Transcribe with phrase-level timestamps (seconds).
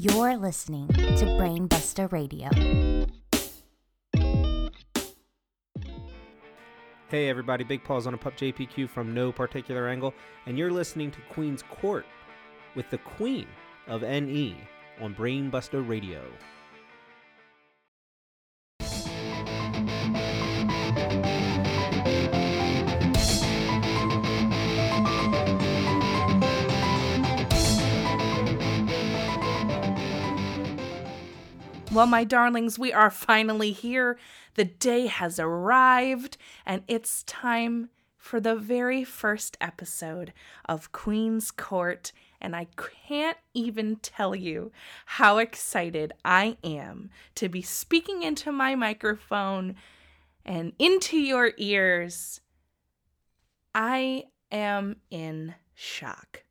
[0.00, 2.50] You're listening to Brainbuster Radio.
[7.08, 10.14] Hey everybody, Big Paws on a Pup JPQ from no particular angle,
[10.46, 12.06] and you're listening to Queen's Court
[12.76, 13.48] with the Queen
[13.88, 14.56] of NE
[15.00, 16.22] on Brainbuster Radio.
[31.98, 34.20] Well, my darlings, we are finally here.
[34.54, 40.32] The day has arrived, and it's time for the very first episode
[40.68, 42.12] of Queen's Court.
[42.40, 42.68] And I
[43.08, 44.70] can't even tell you
[45.06, 49.74] how excited I am to be speaking into my microphone
[50.44, 52.42] and into your ears.
[53.74, 56.44] I am in shock.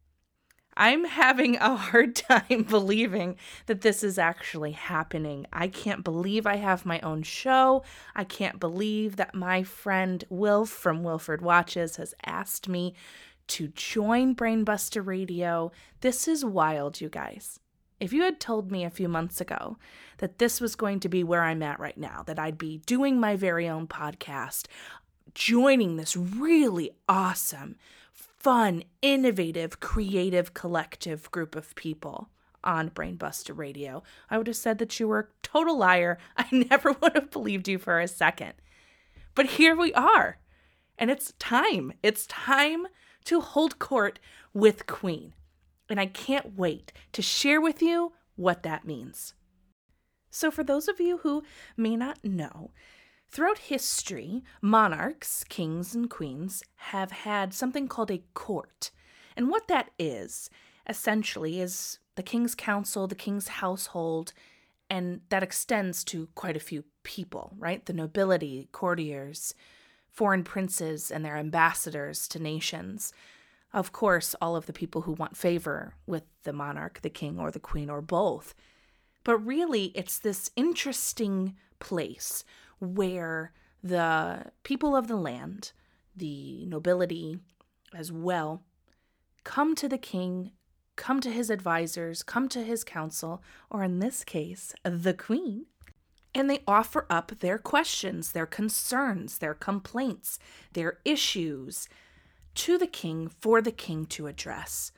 [0.77, 5.47] I'm having a hard time believing that this is actually happening.
[5.51, 7.83] I can't believe I have my own show.
[8.15, 12.93] I can't believe that my friend Wilf from Wilford Watches has asked me
[13.47, 15.71] to join Brainbuster Radio.
[16.01, 17.59] This is wild, you guys.
[17.99, 19.77] If you had told me a few months ago
[20.19, 23.19] that this was going to be where I'm at right now, that I'd be doing
[23.19, 24.67] my very own podcast,
[25.33, 27.77] joining this really awesome
[28.47, 32.29] fun, innovative, creative, collective group of people
[32.63, 34.03] on Brainbuster Radio.
[34.29, 36.17] I would have said that you were a total liar.
[36.37, 38.53] I never would have believed you for a second.
[39.35, 40.39] But here we are.
[40.97, 41.91] And it's time.
[42.01, 42.87] It's time
[43.25, 44.17] to hold court
[44.53, 45.33] with Queen.
[45.89, 49.33] And I can't wait to share with you what that means.
[50.29, 51.43] So, for those of you who
[51.75, 52.71] may not know,
[53.29, 58.91] Throughout history, monarchs, kings, and queens have had something called a court.
[59.35, 60.49] And what that is,
[60.87, 64.33] essentially, is the king's council, the king's household,
[64.89, 67.85] and that extends to quite a few people, right?
[67.85, 69.53] The nobility, courtiers,
[70.09, 73.13] foreign princes, and their ambassadors to nations.
[73.73, 77.51] Of course, all of the people who want favor with the monarch, the king, or
[77.51, 78.55] the queen, or both.
[79.23, 82.45] But really, it's this interesting place
[82.79, 83.51] where
[83.83, 85.71] the people of the land,
[86.15, 87.39] the nobility
[87.93, 88.63] as well,
[89.43, 90.51] come to the king,
[90.95, 95.65] come to his advisors, come to his council, or in this case, the queen,
[96.33, 100.37] and they offer up their questions, their concerns, their complaints,
[100.73, 101.87] their issues
[102.55, 104.91] to the king for the king to address.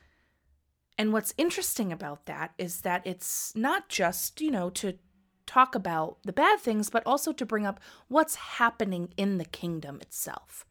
[0.98, 4.98] And what's interesting about that is that it's not just, you know, to
[5.50, 9.98] talk about the bad things, but also to bring up what's happening in the kingdom
[10.00, 10.64] itself.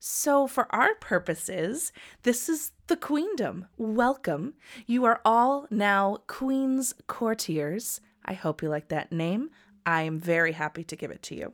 [0.00, 1.92] So, for our purposes,
[2.24, 3.66] this is the queendom.
[3.76, 4.54] Welcome.
[4.86, 8.00] You are all now Queen's courtiers.
[8.24, 9.50] I hope you like that name.
[9.86, 11.52] I am very happy to give it to you.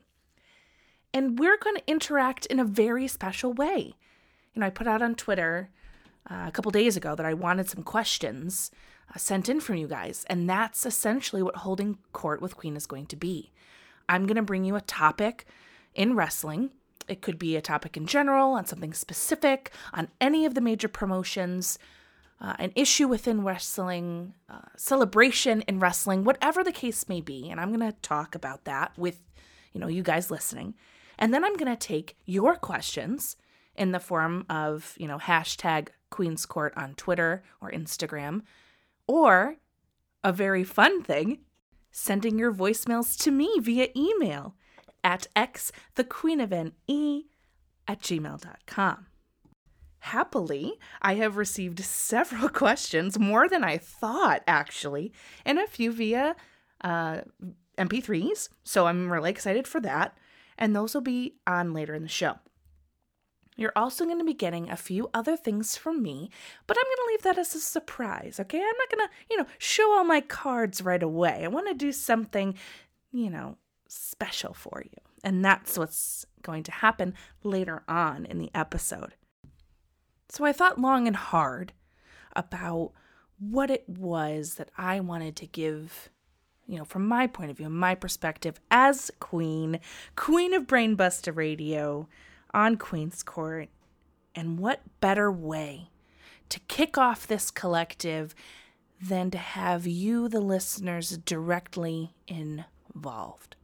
[1.12, 3.92] And we're going to interact in a very special way.
[4.54, 5.68] You know, I put out on Twitter
[6.30, 8.70] uh, a couple days ago that I wanted some questions
[9.16, 10.24] sent in from you guys.
[10.28, 13.52] And that's essentially what holding court with Queen is going to be.
[14.08, 15.46] I'm going to bring you a topic
[15.94, 16.70] in wrestling.
[17.08, 20.88] It could be a topic in general, on something specific, on any of the major
[20.88, 21.78] promotions,
[22.40, 27.50] uh, an issue within wrestling, uh, celebration in wrestling, whatever the case may be.
[27.50, 29.20] And I'm going to talk about that with,
[29.72, 30.74] you know, you guys listening.
[31.18, 33.36] And then I'm going to take your questions
[33.74, 38.42] in the form of, you know, hashtag Queen's Court on Twitter or Instagram
[39.08, 39.56] or
[40.22, 41.38] a very fun thing,
[41.90, 44.54] sending your voicemails to me via email
[45.02, 47.24] at xthequeenofne
[47.88, 49.06] at gmail.com.
[50.00, 55.12] Happily, I have received several questions, more than I thought, actually,
[55.44, 56.36] and a few via
[56.84, 57.22] uh,
[57.76, 58.48] MP3s.
[58.64, 60.16] So I'm really excited for that.
[60.56, 62.38] And those will be on later in the show.
[63.58, 66.30] You're also going to be getting a few other things from me,
[66.68, 68.58] but I'm going to leave that as a surprise, okay?
[68.58, 71.40] I'm not going to, you know, show all my cards right away.
[71.42, 72.54] I want to do something,
[73.10, 73.58] you know,
[73.88, 74.96] special for you.
[75.24, 79.14] And that's what's going to happen later on in the episode.
[80.28, 81.72] So I thought long and hard
[82.36, 82.92] about
[83.40, 86.10] what it was that I wanted to give
[86.68, 89.80] you know, from my point of view, my perspective as queen,
[90.16, 92.06] queen of Brainbuster Radio,
[92.52, 93.68] on Queen's Court.
[94.34, 95.90] And what better way
[96.48, 98.34] to kick off this collective
[99.00, 103.56] than to have you, the listeners, directly involved?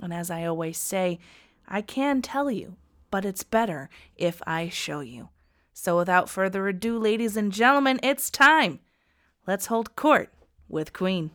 [0.00, 1.18] And as I always say,
[1.66, 2.76] I can tell you,
[3.10, 5.28] but it's better if I show you.
[5.72, 8.80] So without further ado, ladies and gentlemen, it's time.
[9.46, 10.32] Let's hold court
[10.68, 11.30] with Queen.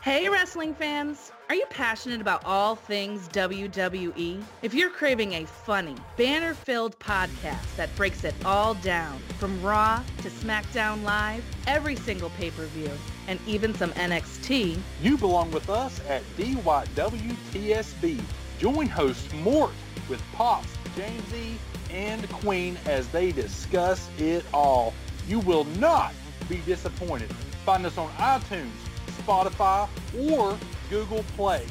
[0.00, 1.32] Hey, wrestling fans!
[1.48, 4.40] Are you passionate about all things WWE?
[4.62, 10.00] If you're craving a funny, banner filled podcast that breaks it all down, from Raw
[10.22, 12.92] to SmackDown Live, every single pay per view,
[13.26, 18.20] and even some NXT, you belong with us at DYWTSB.
[18.60, 19.72] Join host Mort
[20.08, 21.56] with Pops, James E.,
[21.90, 24.94] and Queen as they discuss it all.
[25.26, 26.14] You will not
[26.48, 27.32] be disappointed.
[27.66, 28.70] Find us on iTunes,
[29.18, 29.88] Spotify,
[30.30, 30.56] or
[30.90, 31.64] Google Play,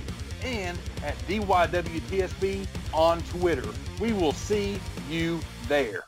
[0.44, 3.68] and at DYWTSB on Twitter.
[4.00, 4.80] We will see
[5.10, 6.04] you there.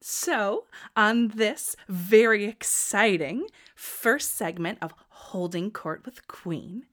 [0.00, 0.64] So,
[0.96, 6.84] on this very exciting first segment of Holding Court with Queen,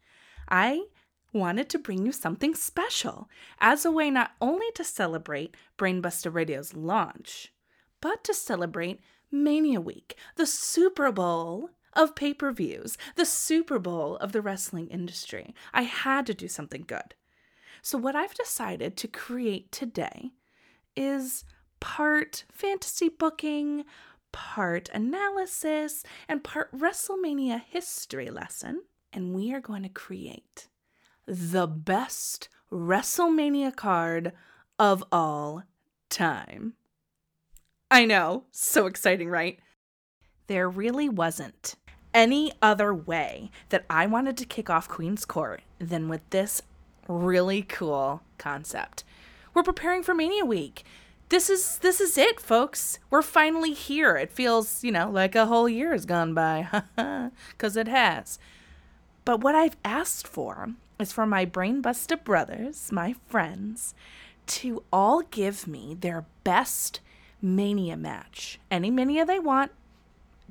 [0.48, 0.86] I
[1.34, 6.74] wanted to bring you something special as a way not only to celebrate Brainbuster Radio's
[6.74, 7.54] launch,
[8.02, 9.02] but to celebrate
[9.32, 14.88] Mania Week, the Super Bowl of pay per views, the Super Bowl of the wrestling
[14.88, 15.54] industry.
[15.74, 17.16] I had to do something good.
[17.82, 20.32] So, what I've decided to create today
[20.96, 21.44] is
[21.80, 23.86] part fantasy booking,
[24.32, 28.84] part analysis, and part WrestleMania history lesson.
[29.14, 30.68] And we are going to create
[31.26, 34.32] the best WrestleMania card
[34.80, 35.64] of all
[36.10, 36.74] time.
[37.90, 39.60] I know, so exciting, right?
[40.48, 41.76] There really wasn't
[42.14, 46.62] any other way that I wanted to kick off Queen's Court than with this
[47.08, 49.04] really cool concept.
[49.54, 50.84] We're preparing for Mania Week.
[51.30, 53.00] This is this is it, folks.
[53.10, 54.18] We're finally here.
[54.18, 56.84] It feels, you know, like a whole year has gone by,
[57.58, 58.38] cuz it has.
[59.24, 63.94] But what I've asked for is for my Brainbuster brothers, my friends,
[64.48, 67.00] to all give me their best
[67.42, 68.60] Mania match.
[68.70, 69.72] Any Mania they want,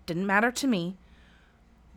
[0.06, 0.96] didn't matter to me.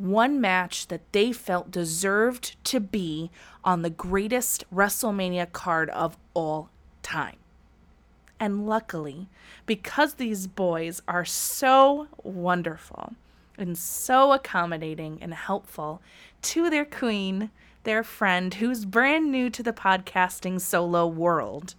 [0.04, 3.32] One match that they felt deserved to be
[3.64, 6.70] on the greatest WrestleMania card of all
[7.04, 7.38] time.
[8.38, 9.30] And luckily,
[9.66, 13.14] because these boys are so wonderful
[13.58, 16.02] and so accommodating and helpful
[16.42, 17.50] to their queen,
[17.86, 21.76] their friend who's brand new to the podcasting solo world,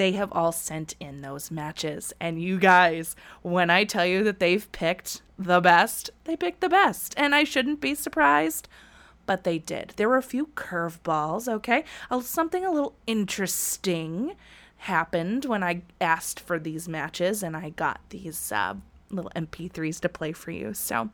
[0.00, 2.14] they have all sent in those matches.
[2.18, 6.70] And you guys, when I tell you that they've picked the best, they picked the
[6.70, 7.12] best.
[7.18, 8.66] And I shouldn't be surprised,
[9.26, 9.92] but they did.
[9.96, 11.84] There were a few curveballs, okay?
[12.22, 14.36] Something a little interesting
[14.78, 18.76] happened when I asked for these matches and I got these uh,
[19.10, 20.72] little MP3s to play for you.
[20.72, 21.10] So,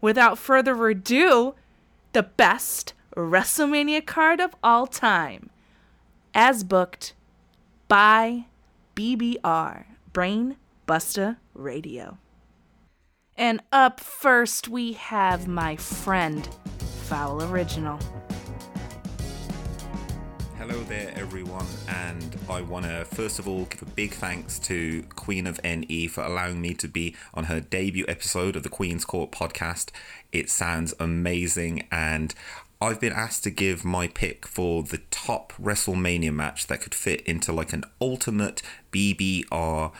[0.00, 1.54] without further ado,
[2.14, 5.50] the best WrestleMania card of all time,
[6.34, 7.14] as booked
[7.88, 8.44] by
[8.94, 12.18] BBR, Brain Buster Radio.
[13.34, 16.46] And up first, we have my friend,
[17.04, 17.98] Foul Original.
[20.58, 25.02] Hello there, everyone, and I want to first of all give a big thanks to
[25.14, 29.06] Queen of NE for allowing me to be on her debut episode of the Queen's
[29.06, 29.92] Court podcast.
[30.30, 32.34] It sounds amazing, and
[32.80, 37.22] I've been asked to give my pick for the top WrestleMania match that could fit
[37.22, 39.92] into like an ultimate BBR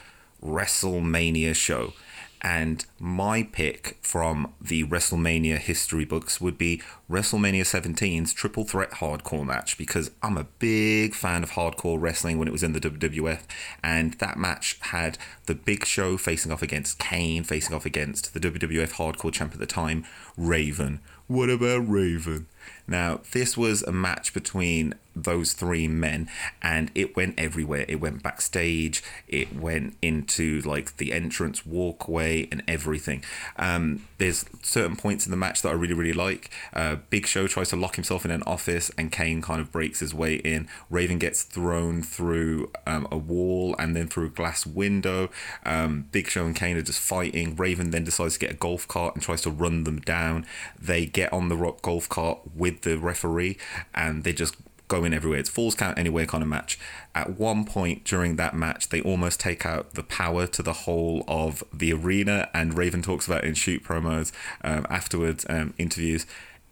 [0.43, 1.93] WrestleMania show.
[2.41, 6.81] And my pick from the WrestleMania history books would be
[7.11, 12.47] WrestleMania 17's Triple Threat Hardcore match because I'm a big fan of hardcore wrestling when
[12.47, 13.43] it was in the WWF.
[13.83, 18.41] And that match had the big show facing off against Kane, facing off against the
[18.41, 20.05] WWF Hardcore champ at the time,
[20.37, 21.01] Raven.
[21.27, 22.47] What about Raven?
[22.89, 26.29] Now, this was a match between those three men
[26.63, 27.85] and it went everywhere.
[27.89, 33.25] It went backstage, it went into like the entrance walkway and everything.
[33.57, 36.51] Um, there's certain points in the match that I really, really like.
[36.73, 40.01] Uh, Big Show tries to lock himself in an office and Kane kind of breaks
[40.01, 40.69] his way in.
[40.91, 45.31] Raven gets thrown through um, a wall and then through a glass window.
[45.65, 47.57] Um, Big Show and Kane are just fighting.
[47.57, 50.47] Raven then decides to get a golf cart and tries to run them down.
[50.81, 53.57] They get on the rock golf cart with the referee
[53.95, 54.57] and they just
[54.89, 55.39] go in everywhere.
[55.39, 56.79] It's falls count anywhere kind of match.
[57.15, 61.25] At one point during that match, they almost take out the power to the whole
[61.29, 64.33] of the arena, and Raven talks about in shoot promos
[64.65, 66.27] um, afterwards, um, interviews.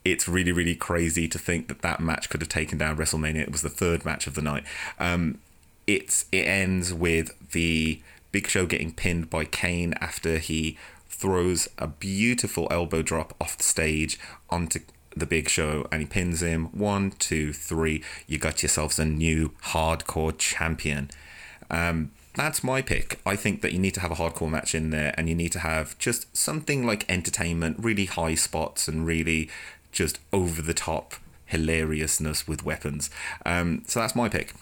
[0.04, 3.40] It's really, really crazy to think that that match could have taken down WrestleMania.
[3.40, 4.64] It was the third match of the night.
[4.98, 5.38] Um,
[5.86, 8.00] it's it ends with the
[8.32, 10.76] Big Show getting pinned by Kane after he
[11.08, 14.18] throws a beautiful elbow drop off the stage
[14.50, 14.80] onto
[15.16, 16.66] the big show and he pins him.
[16.66, 18.04] One, two, three.
[18.26, 21.10] You got yourselves a new hardcore champion.
[21.70, 23.18] Um, that's my pick.
[23.24, 25.52] I think that you need to have a hardcore match in there and you need
[25.52, 29.48] to have just something like entertainment, really high spots and really
[29.90, 31.14] just over the top
[31.46, 33.10] hilariousness with weapons.
[33.44, 34.54] Um, so that's my pick.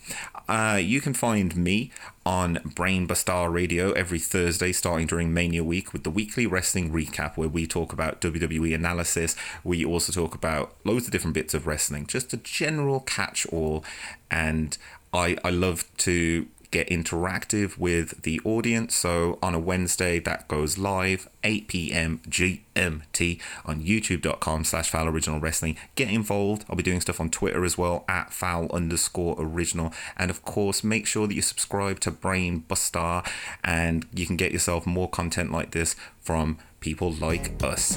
[0.49, 1.91] Uh, you can find me
[2.26, 7.37] on Brain Buster Radio every Thursday starting during Mania Week with the weekly wrestling recap
[7.37, 9.37] where we talk about WWE analysis.
[9.62, 13.85] We also talk about loads of different bits of wrestling, just a general catch all.
[14.31, 14.76] And
[15.12, 18.97] I, I love to get interactive with the audience.
[18.97, 22.21] So on a Wednesday, that goes live 8 p.m.
[22.28, 25.76] GMT on youtube.com slash foul original wrestling.
[25.95, 26.64] Get involved.
[26.69, 29.93] I'll be doing stuff on Twitter as well at foul underscore original.
[30.16, 33.23] And of course, make sure that you subscribe to Brain Buster
[33.62, 37.97] and you can get yourself more content like this from people like us.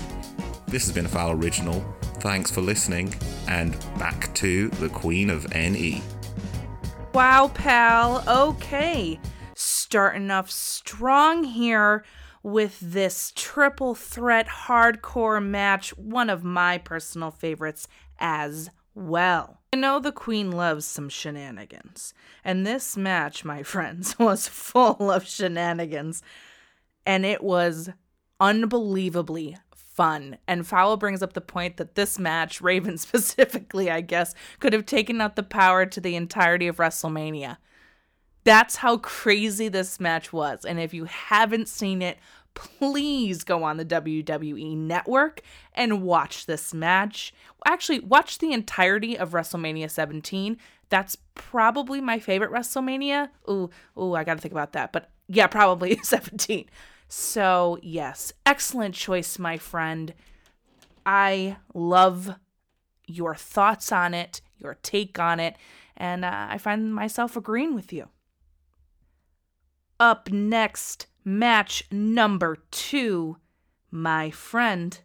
[0.68, 1.84] This has been a foul original.
[2.20, 3.12] Thanks for listening
[3.48, 6.04] and back to the Queen of NE.
[7.14, 8.24] Wow, pal.
[8.28, 9.20] Okay.
[9.56, 12.04] Starting off strong here
[12.44, 17.88] with this triple threat hardcore match, one of my personal favorites
[18.20, 19.60] as well.
[19.74, 25.28] I know the Queen loves some shenanigans, and this match, my friends, was full of
[25.28, 26.22] shenanigans,
[27.06, 27.90] and it was
[28.40, 29.58] unbelievably
[29.98, 30.38] fun.
[30.48, 34.86] And Fowl brings up the point that this match, Raven specifically, I guess, could have
[34.86, 37.58] taken out the power to the entirety of WrestleMania.
[38.46, 40.64] That's how crazy this match was.
[40.64, 42.18] And if you haven't seen it,
[42.54, 45.42] please go on the WWE network
[45.74, 47.34] and watch this match.
[47.66, 50.58] Actually, watch the entirety of WrestleMania 17.
[50.90, 53.30] That's probably my favorite WrestleMania.
[53.50, 54.94] Ooh, ooh, I got to think about that.
[54.94, 56.70] But yeah, probably 17.
[57.10, 60.14] So, yes, excellent choice, my friend.
[61.06, 62.36] I love
[63.06, 65.56] your thoughts on it, your take on it,
[65.96, 68.10] and uh, I find myself agreeing with you.
[70.00, 73.38] Up next, match number two.
[73.90, 75.00] My friend,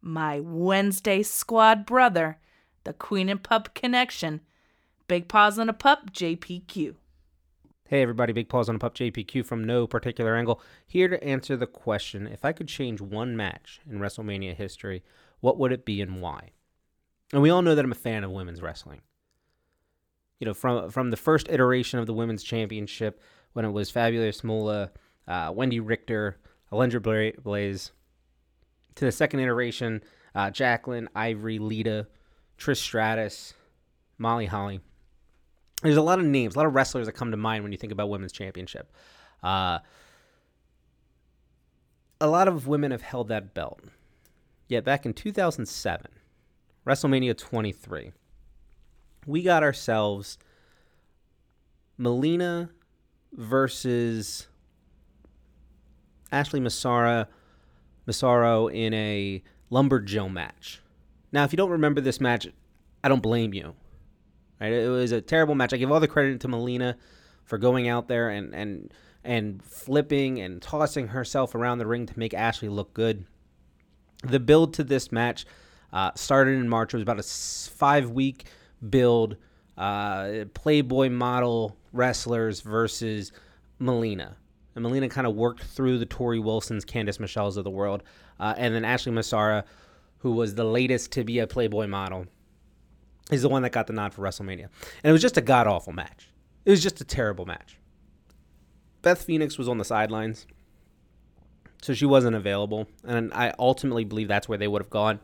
[0.00, 2.38] my Wednesday squad brother,
[2.84, 4.40] the Queen and Pup connection.
[5.06, 6.94] Big Paws on a Pup, JPQ.
[7.94, 11.68] Hey everybody, Big Paws on Pup JPQ from no particular angle, here to answer the
[11.68, 15.04] question if I could change one match in WrestleMania history,
[15.38, 16.50] what would it be and why?
[17.32, 19.02] And we all know that I'm a fan of women's wrestling.
[20.40, 23.20] You know, from from the first iteration of the women's championship
[23.52, 24.90] when it was Fabulous Moolah,
[25.28, 26.36] uh, Wendi Richter,
[26.72, 27.92] Alundra Blaze,
[28.96, 30.02] to the second iteration,
[30.34, 32.08] uh, Jacqueline, Ivory, Lita,
[32.58, 33.54] Trish Stratus,
[34.18, 34.80] Molly Holly
[35.84, 37.78] there's a lot of names, a lot of wrestlers that come to mind when you
[37.78, 38.90] think about women's championship.
[39.42, 39.78] Uh,
[42.20, 43.80] a lot of women have held that belt.
[44.66, 46.06] Yet back in 2007,
[46.86, 48.12] WrestleMania 23,
[49.26, 50.38] we got ourselves
[51.98, 52.70] Melina
[53.32, 54.48] versus
[56.32, 57.26] Ashley Massara,
[58.06, 60.80] Massaro in a lumberjill match.
[61.30, 62.46] Now, if you don't remember this match,
[63.02, 63.74] I don't blame you.
[64.64, 64.72] Right?
[64.72, 65.72] It was a terrible match.
[65.72, 66.96] I give all the credit to Melina
[67.44, 68.92] for going out there and and
[69.22, 73.26] and flipping and tossing herself around the ring to make Ashley look good.
[74.22, 75.46] The build to this match
[75.92, 76.92] uh, started in March.
[76.92, 78.46] It was about a five week
[78.88, 79.36] build.
[79.76, 83.32] Uh, Playboy model wrestlers versus
[83.78, 84.36] Melina.
[84.74, 88.02] And Melina kind of worked through the Torrie Wilsons, Candice Michelles of the world.
[88.38, 89.64] Uh, and then Ashley Massara,
[90.18, 92.26] who was the latest to be a Playboy model,
[93.30, 94.68] is the one that got the nod for WrestleMania.
[95.02, 96.30] And it was just a god awful match.
[96.64, 97.78] It was just a terrible match.
[99.02, 100.46] Beth Phoenix was on the sidelines,
[101.82, 102.88] so she wasn't available.
[103.04, 105.20] And I ultimately believe that's where they would have gone,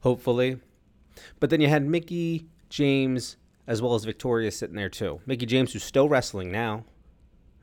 [0.00, 0.58] hopefully.
[1.40, 5.20] But then you had Mickie James as well as Victoria sitting there too.
[5.26, 6.84] Mickie James, who's still wrestling now.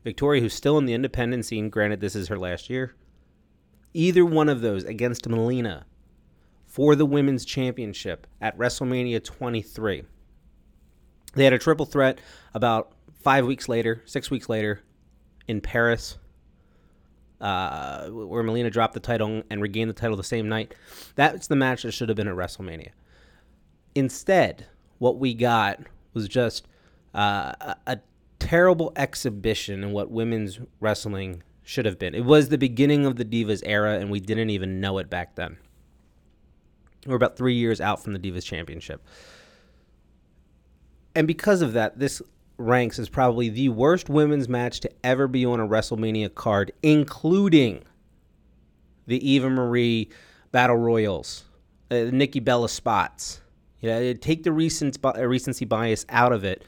[0.03, 1.69] Victoria, who's still in the independent scene.
[1.69, 2.93] Granted, this is her last year.
[3.93, 5.85] Either one of those against Melina
[6.73, 10.03] for the women's championship at WrestleMania 23.
[11.35, 12.17] They had a triple threat
[12.55, 14.81] about five weeks later, six weeks later,
[15.47, 16.17] in Paris,
[17.39, 20.73] uh, where Melina dropped the title and regained the title the same night.
[21.13, 22.89] That's the match that should have been at WrestleMania.
[23.93, 24.65] Instead,
[24.97, 25.79] what we got
[26.15, 26.67] was just
[27.13, 27.99] uh, a, a
[28.39, 32.15] terrible exhibition in what women's wrestling should have been.
[32.15, 35.35] It was the beginning of the Divas era, and we didn't even know it back
[35.35, 35.57] then.
[37.05, 39.05] We're about three years out from the Divas Championship.
[41.15, 42.21] And because of that, this
[42.57, 47.83] ranks as probably the worst women's match to ever be on a WrestleMania card, including
[49.05, 50.09] the Eva Marie
[50.51, 51.43] Battle Royals,
[51.91, 53.41] uh, Nikki Bella spots.
[53.81, 56.63] You know, take the recent uh, recency bias out of it,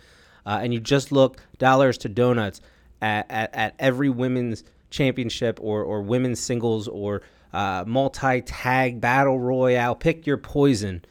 [0.45, 2.59] uh, and you just look dollars to donuts
[3.01, 7.21] at, at, at every women's championship or, or women's singles or
[7.55, 11.03] uh, multi tag battle royale, pick your poison.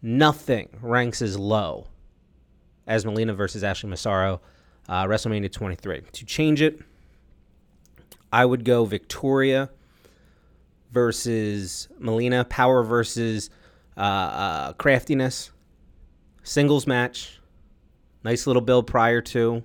[0.00, 1.88] Nothing ranks as low
[2.86, 4.40] as Melina versus Ashley Massaro,
[4.88, 6.02] uh, WrestleMania 23.
[6.12, 6.80] To change it,
[8.32, 9.70] I would go Victoria
[10.92, 13.50] versus Melina, power versus
[13.96, 15.50] uh, uh, craftiness,
[16.44, 17.40] singles match,
[18.22, 19.64] nice little build prior to.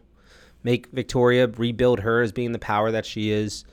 [0.64, 3.66] Make Victoria rebuild her as being the power that she is.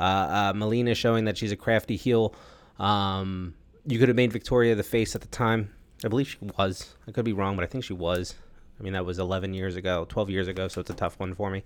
[0.00, 2.34] Uh, uh, Melina showing that she's a crafty heel.
[2.78, 3.54] Um,
[3.86, 5.70] you could have made Victoria the face at the time.
[6.02, 6.94] I believe she was.
[7.06, 8.34] I could be wrong, but I think she was.
[8.78, 11.34] I mean, that was 11 years ago, 12 years ago, so it's a tough one
[11.34, 11.62] for me.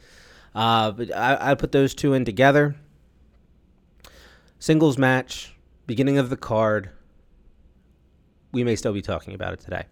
[0.53, 2.75] Uh, but I, I put those two in together.
[4.59, 5.55] Singles match,
[5.87, 6.91] beginning of the card.
[8.53, 9.85] We may still be talking about it today.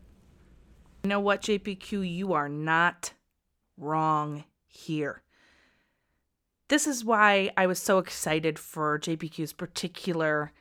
[1.04, 2.12] You know what, JPQ?
[2.12, 3.12] You are not
[3.76, 5.22] wrong here.
[6.72, 10.52] This is why I was so excited for JPQ's particular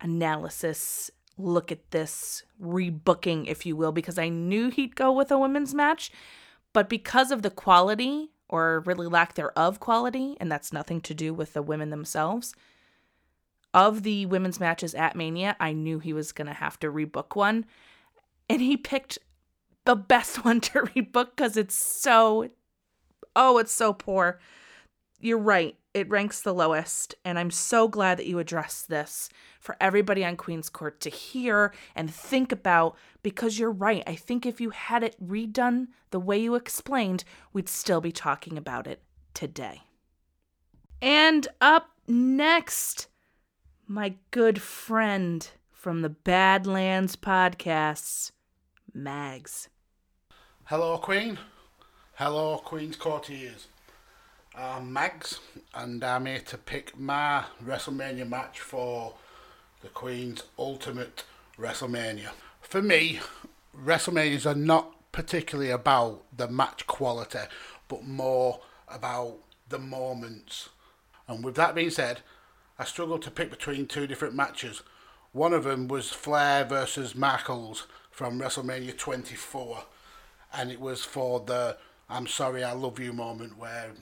[0.00, 5.38] analysis look at this rebooking, if you will, because I knew he'd go with a
[5.38, 6.10] women's match.
[6.72, 11.32] But because of the quality, or really lack thereof quality, and that's nothing to do
[11.32, 12.52] with the women themselves,
[13.72, 17.36] of the women's matches at Mania, I knew he was going to have to rebook
[17.36, 17.64] one.
[18.48, 19.20] And he picked
[19.84, 22.50] the best one to rebook because it's so,
[23.36, 24.40] oh, it's so poor.
[25.22, 25.76] You're right.
[25.94, 27.14] It ranks the lowest.
[27.24, 29.28] And I'm so glad that you addressed this
[29.60, 34.02] for everybody on Queen's Court to hear and think about because you're right.
[34.04, 38.58] I think if you had it redone the way you explained, we'd still be talking
[38.58, 39.00] about it
[39.32, 39.82] today.
[41.00, 43.06] And up next,
[43.86, 48.32] my good friend from the Badlands podcasts,
[48.92, 49.68] Mags.
[50.64, 51.38] Hello, Queen.
[52.14, 53.68] Hello, Queen's Courtiers.
[54.54, 55.40] I'm Mags,
[55.74, 59.14] and I'm here to pick my WrestleMania match for
[59.80, 61.24] the Queen's Ultimate
[61.58, 62.28] WrestleMania.
[62.60, 63.20] For me,
[63.74, 67.38] WrestleManias are not particularly about the match quality,
[67.88, 69.38] but more about
[69.70, 70.68] the moments.
[71.26, 72.20] And with that being said,
[72.78, 74.82] I struggled to pick between two different matches.
[75.32, 79.84] One of them was Flair versus Michaels from WrestleMania 24,
[80.52, 81.78] and it was for the
[82.10, 83.92] I'm sorry, I love you moment where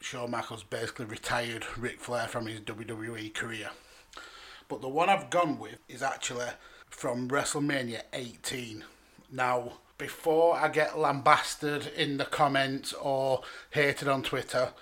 [0.00, 3.70] Shawn Michaels basically retired Ric Flair from his WWE career.
[4.68, 6.48] But the one I've gone with is actually
[6.88, 8.84] from WrestleMania 18.
[9.30, 14.72] Now, before I get lambasted in the comments or hated on Twitter,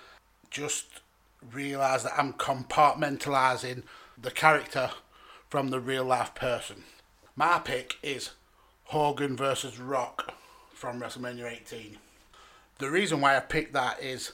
[0.49, 1.01] just
[1.51, 3.83] realise that I'm compartmentalising
[4.21, 4.91] the character
[5.49, 6.83] from the real life person.
[7.35, 8.31] My pick is
[8.85, 10.33] Hogan versus Rock
[10.73, 11.97] from WrestleMania 18.
[12.79, 14.33] The reason why I picked that is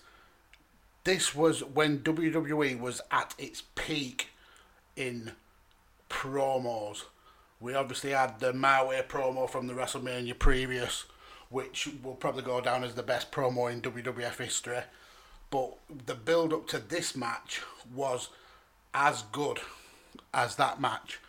[1.04, 4.30] this was when WWE was at its peak
[4.96, 5.32] in
[6.10, 7.04] promos.
[7.60, 11.06] We obviously had the Way promo from the WrestleMania previous,
[11.50, 14.80] which will probably go down as the best promo in WWF history.
[15.50, 17.62] But the build up to this match
[17.94, 18.30] was
[18.94, 19.60] as good
[20.34, 21.20] as that match.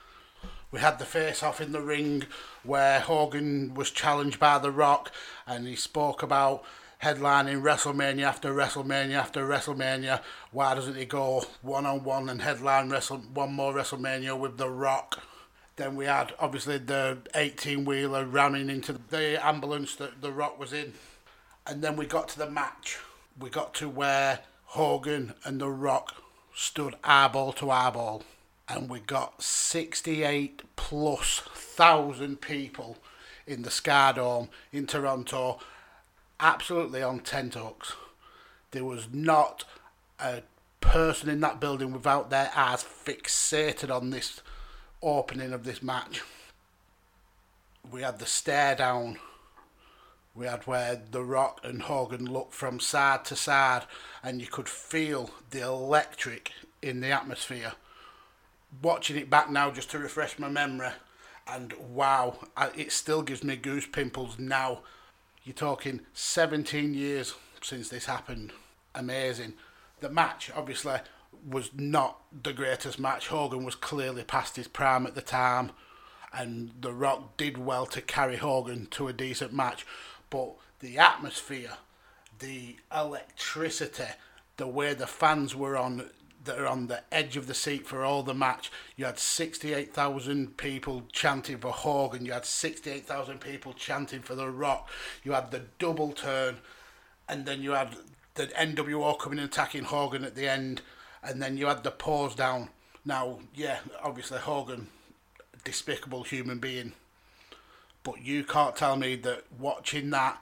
[0.71, 2.25] We had the face off in the ring
[2.65, 5.13] where Hogan was challenged by The Rock
[5.47, 6.65] and he spoke about
[7.05, 10.23] headlining WrestleMania after WrestleMania after WrestleMania.
[10.53, 14.71] Why doesn't he go one on one and headline Wrestle one more WrestleMania with The
[14.71, 15.23] Rock?
[15.77, 20.73] Then we had obviously the 18 wheeler ramming into the ambulance that The Rock was
[20.73, 20.95] in.
[21.67, 22.97] And then we got to the match.
[23.39, 26.15] We got to where Hogan and The Rock
[26.55, 28.23] stood eyeball to eyeball.
[28.67, 32.97] And we got 68 plus thousand people
[33.47, 35.59] in the SkyDome in Toronto
[36.45, 37.95] absolutely on tenterhooks.
[38.73, 39.65] There was not
[40.21, 40.43] a
[40.81, 44.43] person in that building without their eyes fixated on this
[45.03, 46.23] opening of this match.
[47.91, 49.19] We had the stare down.
[50.35, 53.85] We had where The Rock and Hogan looked from side to side,
[54.23, 56.53] and you could feel the electric
[56.83, 57.73] in the atmosphere.
[58.83, 60.91] Watching it back now just to refresh my memory,
[61.47, 62.39] and wow,
[62.77, 64.81] it still gives me goose pimples now
[65.45, 68.53] you're talking 17 years since this happened.
[68.95, 69.55] Amazing.
[70.01, 70.99] The match, obviously,
[71.49, 73.29] was not the greatest match.
[73.29, 75.73] Hogan was clearly past his prime at the time,
[76.33, 79.87] and The Rock did well to carry Hogan to a decent match.
[80.31, 81.77] But the atmosphere,
[82.39, 84.13] the electricity,
[84.57, 86.11] the way the fans were on
[86.45, 88.71] that are on the edge of the seat for all the match.
[88.97, 92.25] You had 68,000 people chanting for Hogan.
[92.25, 94.89] You had 68,000 people chanting for The Rock.
[95.23, 96.59] You had the double turn,
[97.29, 97.97] and then you had
[98.35, 100.83] the NWO coming and attacking Hogan at the end,
[101.23, 102.69] and then you had the pause down.
[103.05, 104.89] Now, yeah, obviously Hogan,
[105.65, 106.93] despicable human being,
[108.03, 110.39] but you can't tell me that watching that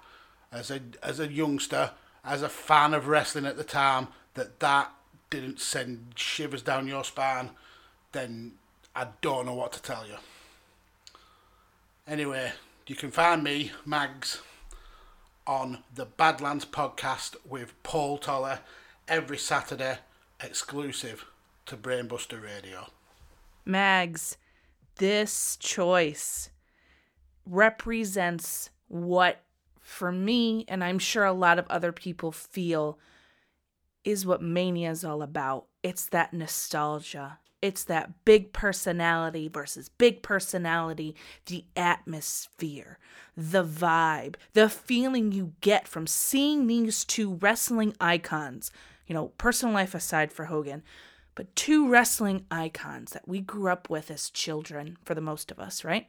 [0.51, 1.93] as a as a youngster,
[2.25, 4.93] as a fan of wrestling at the time, that that
[5.33, 7.51] didn't send shivers down your spine.
[8.13, 8.53] Then
[8.95, 10.17] I don't know what to tell you.
[12.07, 12.53] Anyway,
[12.87, 14.43] you can find me, Mags,
[15.47, 18.61] on the Badlands podcast with Paul Toller
[19.09, 19.99] every Saturday,
[20.39, 21.25] exclusive
[21.65, 22.89] to Brainbuster Radio.
[23.65, 24.37] Mags,
[24.97, 26.51] this choice
[27.47, 29.41] represents what,
[29.81, 32.99] for me, and I'm sure a lot of other people feel,
[34.05, 35.67] is what Mania is all about.
[35.83, 37.39] It's that nostalgia.
[37.61, 41.15] It's that big personality versus big personality,
[41.47, 42.99] the atmosphere,
[43.37, 48.73] the vibe, the feeling you get from seeing these two wrestling icons.
[49.07, 50.83] You know, personal life aside for Hogan,
[51.35, 55.61] but two wrestling icons that we grew up with as children, for the most of
[55.61, 56.09] us, right?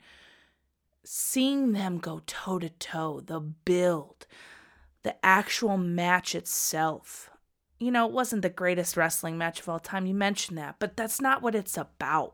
[1.03, 4.25] Seeing them go toe to toe, the build,
[5.03, 7.29] the actual match itself,
[7.79, 10.05] you know, it wasn't the greatest wrestling match of all time.
[10.05, 12.33] You mentioned that, but that's not what it's about.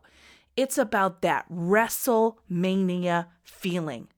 [0.56, 4.08] It's about that WrestleMania feeling.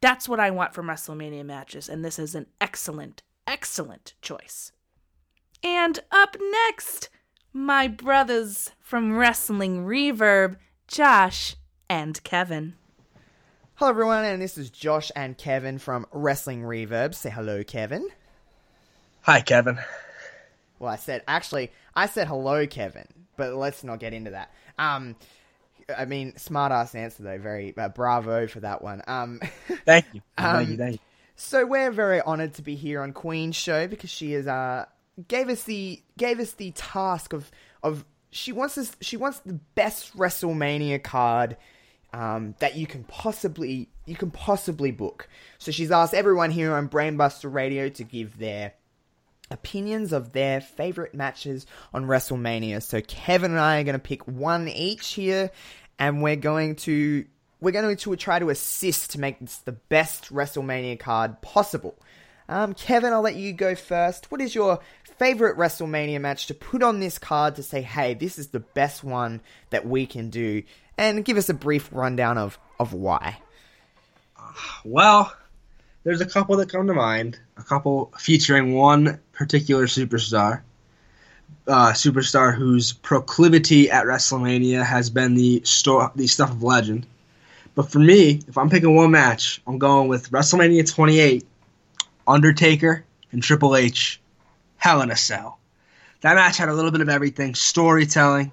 [0.00, 4.72] That's what I want from WrestleMania matches, and this is an excellent, excellent choice.
[5.62, 7.08] And up next,
[7.52, 11.56] my brothers from Wrestling Reverb, Josh
[11.88, 12.74] and Kevin.
[13.76, 17.14] Hello, everyone, and this is Josh and Kevin from Wrestling Reverb.
[17.14, 18.08] Say hello, Kevin.
[19.22, 19.78] Hi, Kevin.
[20.78, 24.52] Well, I said actually, I said hello, Kevin, but let's not get into that.
[24.78, 25.16] Um,
[25.96, 27.38] I mean, smart ass answer though.
[27.38, 29.02] Very uh, bravo for that one.
[29.06, 29.40] Um,
[29.84, 30.98] thank you, um, thank you, thank you.
[31.36, 34.86] So we're very honored to be here on Queen's show because she is uh
[35.28, 37.50] gave us the gave us the task of
[37.82, 41.56] of she wants us she wants the best WrestleMania card
[42.12, 45.28] um, that you can possibly you can possibly book.
[45.58, 48.72] So she's asked everyone here on Brainbuster Radio to give their
[49.50, 52.82] opinions of their favorite matches on WrestleMania.
[52.82, 55.50] So Kevin and I are going to pick one each here,
[55.98, 57.24] and we're going to
[57.60, 61.96] we're going to try to assist to make this the best WrestleMania card possible.
[62.48, 64.30] Um, Kevin, I'll let you go first.
[64.30, 64.78] What is your
[65.18, 69.02] favorite WrestleMania match to put on this card to say, hey, this is the best
[69.02, 70.62] one that we can do?
[70.98, 73.38] And give us a brief rundown of, of why.
[74.84, 75.32] Well,
[76.04, 77.38] there's a couple that come to mind.
[77.56, 80.62] A couple featuring one particular superstar.
[81.68, 87.06] Uh, superstar whose proclivity at WrestleMania has been the sto- the stuff of legend.
[87.74, 91.44] But for me, if I'm picking one match, I'm going with WrestleMania 28,
[92.26, 94.20] Undertaker and Triple H,
[94.78, 95.58] Hell in a Cell.
[96.22, 98.50] That match had a little bit of everything: storytelling,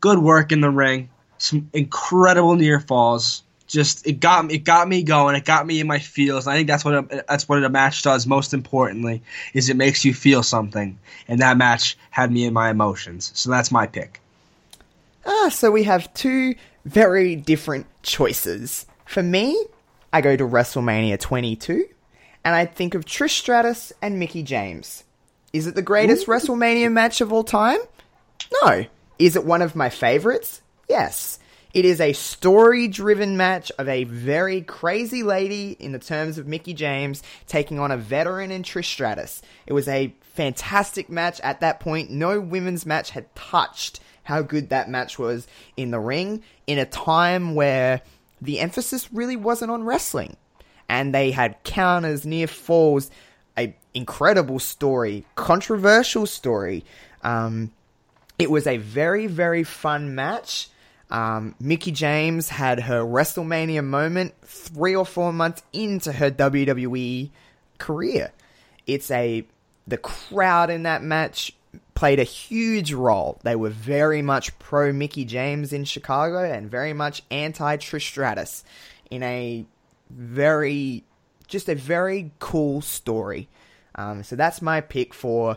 [0.00, 4.88] good work in the ring, some incredible near falls, just it got me it got
[4.88, 7.62] me going it got me in my feels i think that's what a, that's what
[7.62, 9.22] a match does most importantly
[9.54, 10.98] is it makes you feel something.
[11.26, 13.30] And that match had me in my emotions.
[13.34, 14.20] So that's my pick.
[15.26, 16.54] Ah so we have two
[16.84, 18.86] very different choices.
[19.04, 19.64] For me
[20.12, 21.86] i go to wrestlemania 22
[22.44, 25.04] and i think of trish stratus and mickie james.
[25.52, 27.78] Is it the greatest wrestlemania match of all time?
[28.62, 28.84] No.
[29.18, 30.60] Is it one of my favorites?
[30.88, 31.38] Yes
[31.74, 36.46] it is a story driven match of a very crazy lady, in the terms of
[36.46, 39.42] Mickie James, taking on a veteran in Trish Stratus.
[39.66, 42.10] It was a fantastic match at that point.
[42.10, 46.84] No women's match had touched how good that match was in the ring in a
[46.86, 48.02] time where
[48.40, 50.36] the emphasis really wasn't on wrestling.
[50.88, 53.10] And they had counters, near falls,
[53.58, 56.84] a incredible story, controversial story.
[57.22, 57.72] Um,
[58.38, 60.68] it was a very, very fun match.
[61.10, 67.30] Um, Mickie James had her WrestleMania moment three or four months into her WWE
[67.78, 68.32] career.
[68.86, 69.46] It's a
[69.86, 71.54] the crowd in that match
[71.94, 73.40] played a huge role.
[73.42, 78.64] They were very much pro Mickie James in Chicago and very much anti Trish Stratus
[79.10, 79.64] in a
[80.10, 81.04] very
[81.46, 83.48] just a very cool story.
[83.94, 85.56] Um, so that's my pick for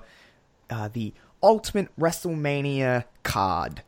[0.70, 3.84] uh, the Ultimate WrestleMania card.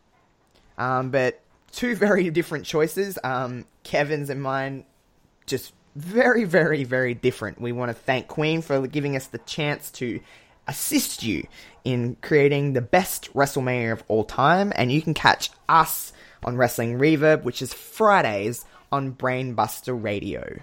[0.78, 1.39] Um, but
[1.73, 3.19] two very different choices.
[3.23, 4.86] Um, Kevin's and mine
[5.45, 7.59] just very, very, very different.
[7.59, 10.21] We want to thank Queen for giving us the chance to
[10.67, 11.45] assist you
[11.83, 14.71] in creating the best WrestleMania of all time.
[14.75, 20.62] And you can catch us on Wrestling Reverb, which is Fridays on Brainbuster Radio.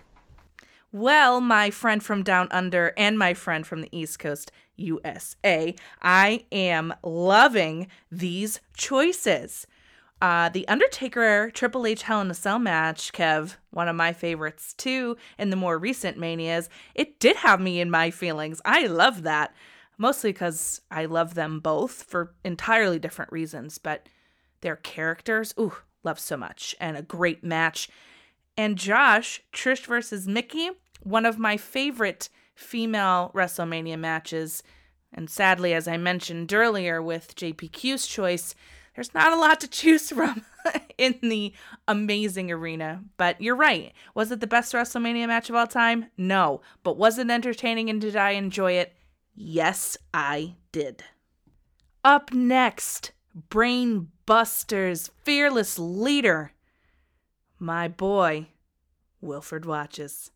[0.92, 5.74] Well, my friend from down under and my friend from the East Coast, USA.
[6.02, 9.66] I am loving these choices.
[10.20, 14.74] Uh, the Undertaker Triple H Hell in a Cell match, Kev, one of my favorites
[14.74, 18.61] too, in the more recent Manias, it did have me in my feelings.
[18.64, 19.54] I love that.
[19.96, 24.09] Mostly because I love them both for entirely different reasons, but
[24.62, 26.74] their characters, ooh, love so much.
[26.80, 27.88] And a great match.
[28.56, 30.70] And Josh, Trish versus Mickie,
[31.02, 34.62] one of my favorite female WrestleMania matches.
[35.12, 38.54] And sadly, as I mentioned earlier with JPQ's choice,
[39.00, 40.44] there's not a lot to choose from
[40.98, 41.54] in the
[41.88, 43.02] amazing arena.
[43.16, 43.94] But you're right.
[44.14, 46.10] Was it the best WrestleMania match of all time?
[46.18, 46.60] No.
[46.82, 48.92] But was it entertaining and did I enjoy it?
[49.34, 51.02] Yes, I did.
[52.04, 53.12] Up next,
[53.48, 56.52] Brain Buster's fearless leader,
[57.58, 58.48] my boy,
[59.22, 60.30] Wilfred Watches.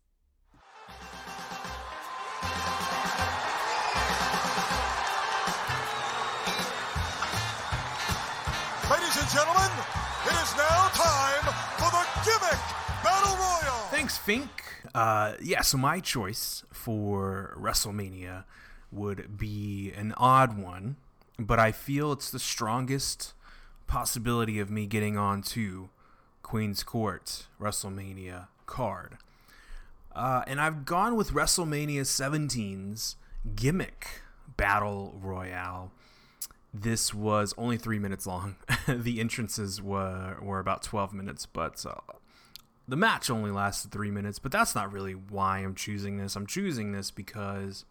[10.57, 12.59] Now time for the Gimmick
[13.03, 13.79] Battle Royal.
[13.89, 14.49] Thanks, Fink.
[14.93, 18.45] Uh, yeah, so my choice for WrestleMania
[18.91, 20.95] would be an odd one,
[21.37, 23.33] but I feel it's the strongest
[23.87, 25.89] possibility of me getting on to
[26.41, 29.17] Queen's Court WrestleMania card.
[30.15, 33.17] Uh, and I've gone with WrestleMania 17's
[33.55, 34.21] gimmick
[34.55, 35.91] battle royale.
[36.77, 38.57] This was only three minutes long.
[38.87, 42.13] the entrances were were about 12 minutes, but uh,
[42.85, 44.39] the match only lasted three minutes.
[44.39, 46.35] But that's not really why I'm choosing this.
[46.35, 47.85] I'm choosing this because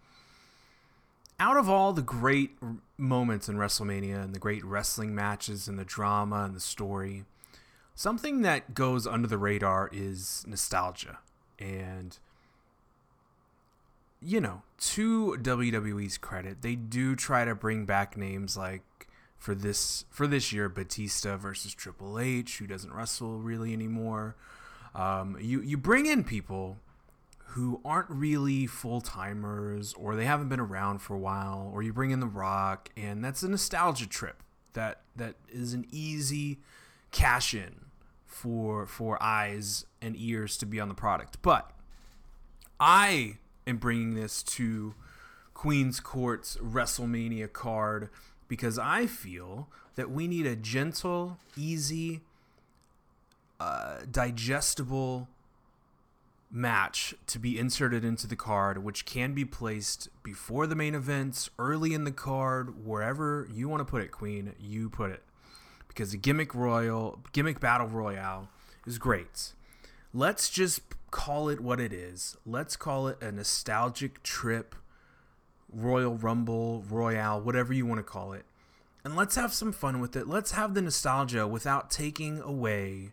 [1.40, 2.58] out of all the great
[2.98, 7.24] moments in WrestleMania and the great wrestling matches and the drama and the story,
[7.94, 11.20] something that goes under the radar is nostalgia.
[11.58, 12.18] And
[14.24, 18.82] you know, to WWE's credit, they do try to bring back names like
[19.36, 24.36] for this for this year Batista versus Triple H, who doesn't wrestle really anymore.
[24.94, 26.78] Um, you you bring in people
[27.48, 31.92] who aren't really full timers or they haven't been around for a while, or you
[31.92, 36.58] bring in The Rock, and that's a nostalgia trip that that is an easy
[37.10, 37.86] cash in
[38.26, 41.38] for for eyes and ears to be on the product.
[41.42, 41.70] But
[42.80, 44.94] I am bringing this to
[45.54, 48.10] Queen's Court's WrestleMania card
[48.48, 52.20] because I feel that we need a gentle, easy,
[53.60, 55.28] uh, digestible
[56.50, 61.50] match to be inserted into the card, which can be placed before the main events,
[61.58, 65.22] early in the card, wherever you want to put it, Queen, you put it.
[65.88, 68.48] Because the gimmick royal, gimmick battle royale
[68.86, 69.52] is great.
[70.12, 70.82] Let's just
[71.14, 72.36] call it what it is.
[72.44, 74.74] Let's call it a nostalgic trip,
[75.72, 78.44] Royal Rumble, Royale, whatever you want to call it.
[79.04, 80.26] And let's have some fun with it.
[80.26, 83.12] Let's have the nostalgia without taking away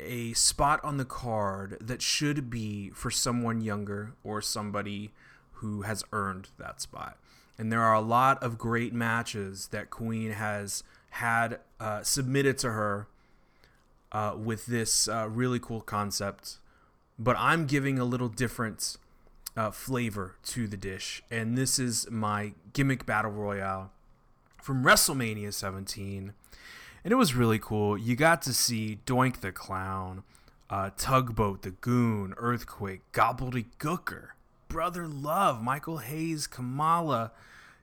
[0.00, 5.10] a spot on the card that should be for someone younger or somebody
[5.56, 7.18] who has earned that spot.
[7.58, 12.70] And there are a lot of great matches that Queen has had uh, submitted to
[12.70, 13.06] her
[14.12, 16.56] uh, with this uh, really cool concept.
[17.20, 18.96] But I'm giving a little different
[19.56, 21.22] uh, flavor to the dish.
[21.30, 23.92] And this is my gimmick battle royale
[24.60, 26.32] from WrestleMania 17
[27.04, 27.96] and it was really cool.
[27.96, 30.22] You got to see Doink the Clown,
[30.68, 34.28] uh, Tugboat the Goon, Earthquake, Gobbledygooker,
[34.68, 37.32] Brother Love, Michael Hayes, Kamala,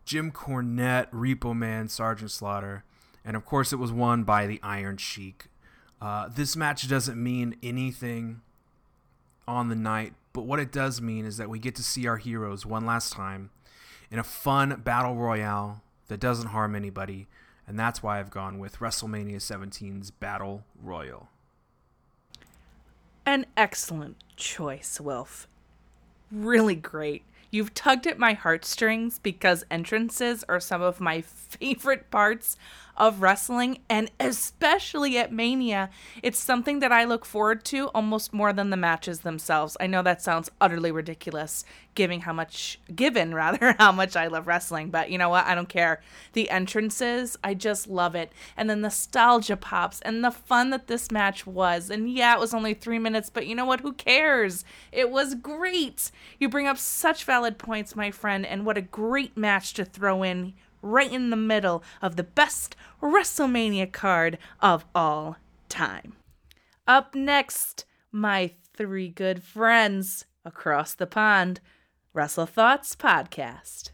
[0.06, 2.84] Jim Cornette, Repo Man, Sergeant Slaughter,
[3.26, 5.48] and of course it was won by the Iron Sheik.
[6.00, 8.42] Uh, this match doesn't mean anything
[9.48, 12.18] on the night, but what it does mean is that we get to see our
[12.18, 13.50] heroes one last time
[14.12, 17.28] in a fun battle royale that doesn't harm anybody
[17.68, 21.28] and that's why I've gone with WrestleMania 17's Battle Royal.
[23.26, 25.50] An excellent choice, Wilf.
[26.32, 27.24] Really great.
[27.52, 32.56] You've tugged at my heartstrings because entrances are some of my favorite parts
[32.98, 35.90] of wrestling, and especially at Mania.
[36.22, 39.78] It's something that I look forward to almost more than the matches themselves.
[39.80, 41.64] I know that sounds utterly ridiculous,
[41.96, 45.46] given how much, given rather, how much I love wrestling, but you know what?
[45.46, 46.02] I don't care.
[46.34, 48.34] The entrances, I just love it.
[48.58, 51.90] And then the nostalgia pops and the fun that this match was.
[51.90, 53.82] And yeah, it was only three minutes, but you know what?
[53.82, 54.66] Who cares?
[54.92, 56.10] It was great.
[56.40, 60.24] You bring up such valid points, my friend, and what a great match to throw
[60.24, 65.38] in right in the middle of the best WrestleMania card of all
[65.70, 66.14] time.
[66.88, 71.60] Up next, my three good friends across the pond,
[72.14, 73.92] Wrestle Thoughts Podcast.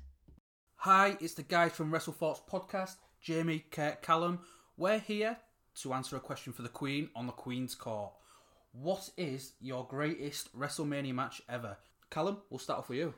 [0.75, 4.39] Hi, it's the guys from Wrestle Thoughts podcast, Jamie, Kurt, Callum.
[4.75, 5.37] We're here
[5.81, 8.11] to answer a question for the Queen on the Queen's Court.
[8.73, 11.77] What is your greatest WrestleMania match ever?
[12.09, 13.13] Callum, we'll start off with you.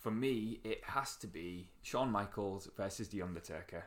[0.00, 3.84] For me, it has to be Shawn Michaels versus The Undertaker.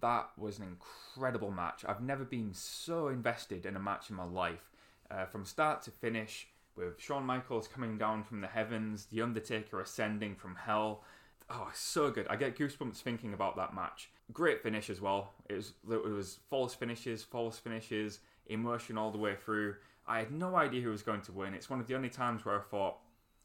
[0.00, 1.84] That was an incredible match.
[1.86, 4.70] I've never been so invested in a match in my life.
[5.10, 9.80] Uh, from start to finish, with Shawn Michaels coming down from the heavens, The Undertaker
[9.80, 11.02] ascending from hell.
[11.48, 12.26] Oh, so good.
[12.28, 14.10] I get goosebumps thinking about that match.
[14.32, 15.32] Great finish as well.
[15.48, 19.76] It was, it was false finishes, false finishes, emotion all the way through.
[20.06, 21.54] I had no idea who was going to win.
[21.54, 22.98] It's one of the only times where I thought,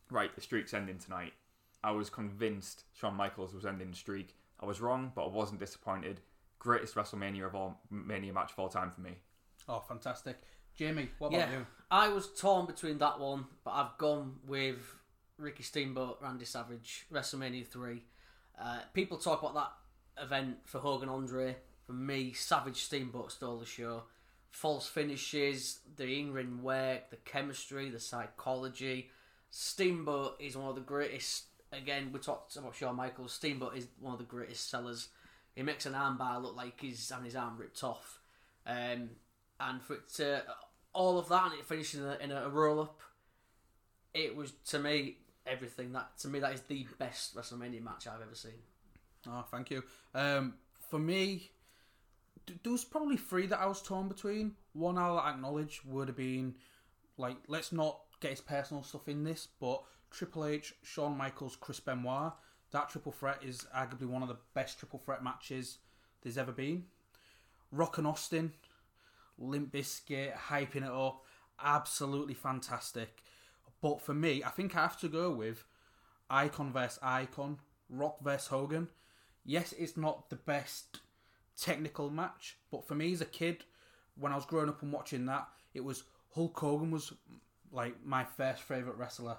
[0.09, 1.33] right, the streak's ending tonight.
[1.83, 4.35] I was convinced Shawn Michaels was ending the streak.
[4.59, 6.21] I was wrong, but I wasn't disappointed.
[6.59, 9.17] Greatest WrestleMania of all Mania match of all time for me.
[9.67, 10.37] Oh, fantastic.
[10.75, 11.65] Jamie, what yeah, about you?
[11.89, 14.79] I was torn between that one, but I've gone with
[15.37, 18.03] Ricky Steamboat, Randy Savage, WrestleMania 3.
[18.61, 21.57] Uh, people talk about that event for Hogan Andre.
[21.85, 24.03] For me, Savage Steamboat stole the show.
[24.51, 29.09] False finishes, the in ring work, the chemistry, the psychology.
[29.49, 31.45] Steamboat is one of the greatest.
[31.71, 33.33] Again, we talked about Shawn Michaels.
[33.33, 35.09] Steamboat is one of the greatest sellers.
[35.55, 38.19] He makes an armbar look like he's having his arm ripped off.
[38.65, 39.11] Um,
[39.59, 40.43] and for it to
[40.93, 42.99] all of that and it finishes in a, in a roll up,
[44.13, 45.93] it was to me everything.
[45.93, 48.59] That to me that is the best WrestleMania match I've ever seen.
[49.27, 49.83] Oh, thank you.
[50.13, 50.55] Um,
[50.89, 51.51] for me,
[52.47, 54.53] th- there was probably three that I was torn between.
[54.73, 56.55] One I'll acknowledge would have been
[57.17, 61.79] like, let's not get his personal stuff in this, but Triple H, Shawn Michaels, Chris
[61.79, 62.33] Benoit.
[62.71, 65.79] That triple threat is arguably one of the best triple threat matches
[66.21, 66.85] there's ever been.
[67.71, 68.53] Rock and Austin,
[69.37, 71.23] Limp Bizkit, hyping it up,
[71.61, 73.23] absolutely fantastic.
[73.81, 75.63] But for me, I think I have to go with
[76.29, 78.89] Icon vs Icon, Rock vs Hogan.
[79.43, 80.99] Yes, it's not the best
[81.59, 83.63] technical match, but for me as a kid,
[84.15, 86.03] when I was growing up and watching that, it was
[86.35, 87.13] Hulk Hogan was
[87.71, 89.37] like my first favorite wrestler.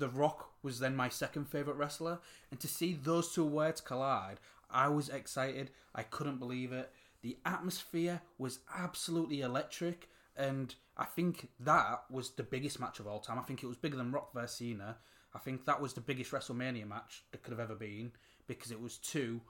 [0.00, 4.40] The Rock was then my second favorite wrestler, and to see those two words collide,
[4.70, 5.70] I was excited.
[5.94, 6.90] I couldn't believe it.
[7.20, 13.20] The atmosphere was absolutely electric, and I think that was the biggest match of all
[13.20, 13.38] time.
[13.38, 14.96] I think it was bigger than Rock vs Cena.
[15.34, 18.12] I think that was the biggest WrestleMania match that could have ever been
[18.46, 19.42] because it was two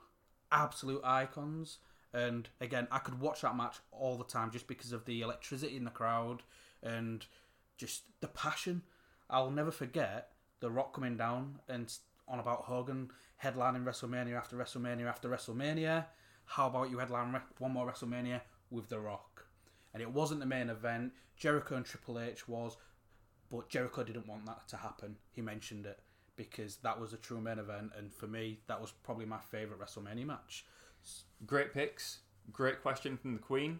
[0.51, 1.77] absolute icons.
[2.13, 5.77] And again, I could watch that match all the time just because of the electricity
[5.77, 6.43] in the crowd
[6.83, 7.25] and
[7.77, 8.81] just the passion.
[9.29, 11.91] I'll never forget The Rock coming down and
[12.27, 13.11] on about Hogan
[13.43, 16.05] headlining WrestleMania after WrestleMania after WrestleMania.
[16.45, 19.45] How about you headline one more WrestleMania with The Rock?
[19.93, 21.11] And it wasn't the main event.
[21.35, 22.77] Jericho and Triple H was,
[23.49, 25.17] but Jericho didn't want that to happen.
[25.31, 25.99] He mentioned it
[26.37, 29.79] because that was a true main event, and for me, that was probably my favorite
[29.79, 30.65] WrestleMania match.
[31.45, 32.19] Great picks.
[32.51, 33.79] Great question from the Queen.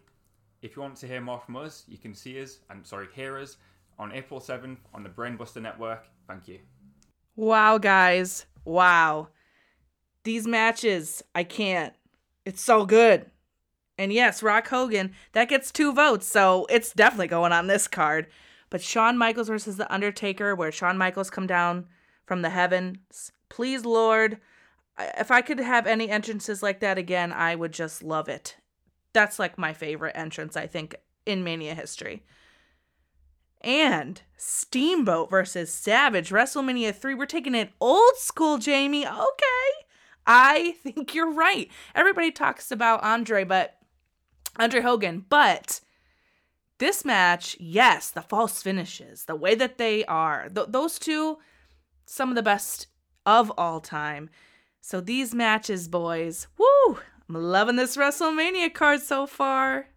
[0.62, 3.38] If you want to hear more from us, you can see us, and sorry, hear
[3.38, 3.58] us
[3.98, 6.08] on April 7th on the Brainbuster Network.
[6.28, 6.60] Thank you.
[7.36, 8.46] Wow, guys.
[8.66, 9.30] Wow.
[10.24, 11.94] These matches, I can't.
[12.46, 13.26] It's so good.
[13.98, 18.28] And yes, Rock Hogan, that gets two votes, so it's definitely going on this card.
[18.70, 21.88] But Shawn Michaels versus The Undertaker, where Shawn Michaels come down
[22.26, 23.32] from the heavens.
[23.50, 24.38] Please, Lord,
[24.98, 28.56] if I could have any entrances like that again, I would just love it.
[29.14, 32.24] That's like my favorite entrance, I think, in Mania history.
[33.64, 37.14] And Steamboat versus Savage, WrestleMania 3.
[37.14, 39.06] We're taking it old school, Jamie.
[39.06, 39.86] Okay.
[40.26, 41.70] I think you're right.
[41.96, 43.78] Everybody talks about Andre, but
[44.58, 45.82] Andre Hogan, but
[46.80, 51.38] this match, yes, the false finishes, the way that they are, th- those two,
[52.06, 52.88] some of the best
[53.26, 54.30] of all time.
[54.82, 56.98] So these matches, boys, woo!
[57.30, 59.88] I'm loving this WrestleMania card so far.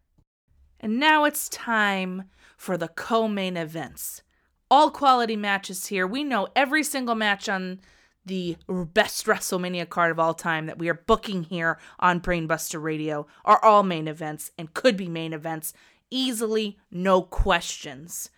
[0.79, 2.25] And now it's time
[2.57, 4.23] for the co main events.
[4.71, 6.07] All quality matches here.
[6.07, 7.81] We know every single match on
[8.27, 13.27] the best WrestleMania card of all time that we are booking here on Brainbuster Radio
[13.45, 15.75] are all main events and could be main events
[16.11, 18.31] easily, no questions.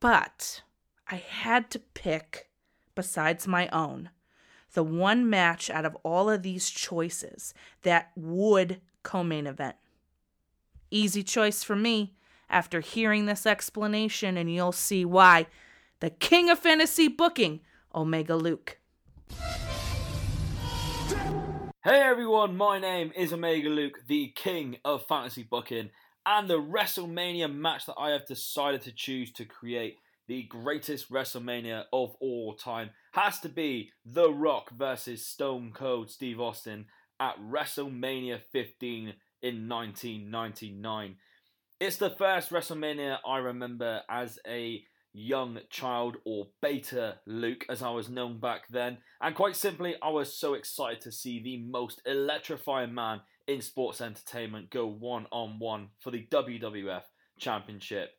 [0.00, 0.62] But
[1.08, 2.48] I had to pick,
[2.94, 4.10] besides my own,
[4.74, 9.76] the one match out of all of these choices that would co main event.
[10.90, 12.14] Easy choice for me
[12.54, 15.46] after hearing this explanation, and you'll see why.
[15.98, 17.60] The king of fantasy booking,
[17.92, 18.78] Omega Luke.
[21.82, 25.90] Hey everyone, my name is Omega Luke, the king of fantasy booking,
[26.24, 29.98] and the WrestleMania match that I have decided to choose to create
[30.28, 36.40] the greatest WrestleMania of all time has to be The Rock versus Stone Cold Steve
[36.40, 36.86] Austin
[37.18, 41.16] at WrestleMania 15 in 1999.
[41.80, 47.90] It's the first WrestleMania I remember as a young child or beta Luke as I
[47.90, 48.98] was known back then.
[49.20, 54.00] And quite simply, I was so excited to see the most electrifying man in sports
[54.00, 57.02] entertainment go one on one for the WWF
[57.38, 58.10] Championship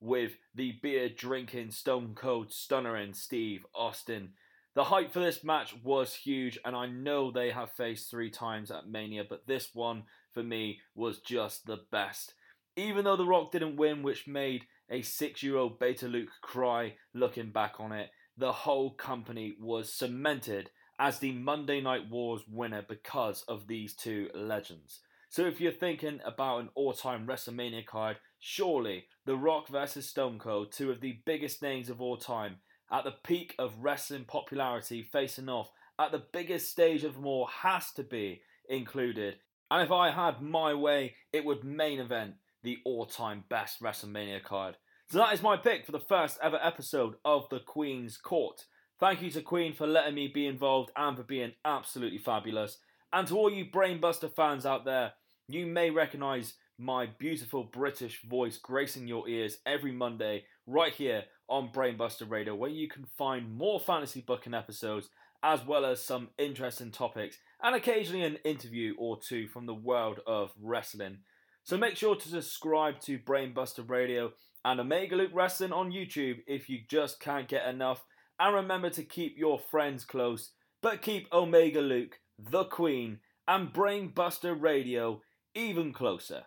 [0.00, 4.30] with the beer drinking Stone Cold Stunner in Steve Austin.
[4.74, 8.72] The hype for this match was huge, and I know they have faced three times
[8.72, 10.02] at Mania, but this one
[10.32, 12.34] for me was just the best.
[12.76, 16.94] Even though The Rock didn't win, which made a six year old Beta Luke cry
[17.12, 22.84] looking back on it, the whole company was cemented as the Monday Night Wars winner
[22.86, 25.00] because of these two legends.
[25.28, 30.72] So if you're thinking about an all-time WrestleMania card, surely The Rock versus Stone Cold,
[30.72, 32.56] two of the biggest names of all time,
[32.90, 37.46] at the peak of wrestling popularity facing off at the biggest stage of them all
[37.46, 39.36] has to be included.
[39.70, 42.34] And if I had my way, it would main event
[42.64, 44.76] the all-time best WrestleMania card.
[45.10, 48.64] So that is my pick for the first ever episode of The Queen's Court.
[48.98, 52.78] Thank you to Queen for letting me be involved and for being absolutely fabulous.
[53.12, 55.12] And to all you Brainbuster fans out there,
[55.46, 61.68] you may recognise my beautiful British voice gracing your ears every Monday right here on
[61.68, 65.10] Brainbuster Radio, where you can find more fantasy booking episodes
[65.42, 70.20] as well as some interesting topics and occasionally an interview or two from the world
[70.26, 71.18] of wrestling.
[71.66, 74.32] So make sure to subscribe to Brainbuster Radio
[74.66, 78.04] and Omega Luke Wrestling on YouTube if you just can't get enough.
[78.38, 80.50] And remember to keep your friends close,
[80.82, 85.22] but keep Omega Luke, the Queen, and Brainbuster Radio
[85.54, 86.42] even closer.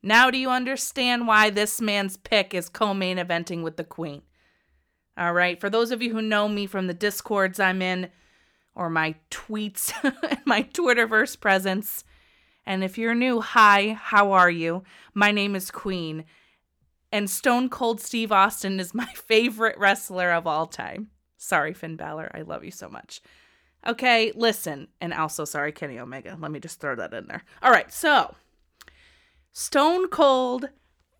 [0.00, 4.22] Now, do you understand why this man's pick is co main eventing with the Queen?
[5.18, 8.10] All right, for those of you who know me from the discords I'm in,
[8.74, 9.92] or my tweets
[10.44, 12.04] my Twitterverse presence,
[12.66, 14.82] and if you're new, hi, how are you?
[15.12, 16.24] My name is Queen,
[17.12, 21.10] and Stone Cold Steve Austin is my favorite wrestler of all time.
[21.36, 23.20] Sorry, Finn Balor, I love you so much.
[23.86, 26.36] Okay, listen, and also sorry, Kenny Omega.
[26.40, 27.44] Let me just throw that in there.
[27.62, 28.34] All right, so
[29.52, 30.70] Stone Cold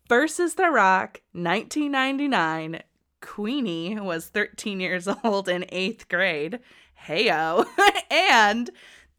[0.09, 2.81] versus The Rock, 1999.
[3.21, 6.59] Queenie was 13 years old in eighth grade.
[7.07, 7.65] Heyo.
[8.11, 8.69] and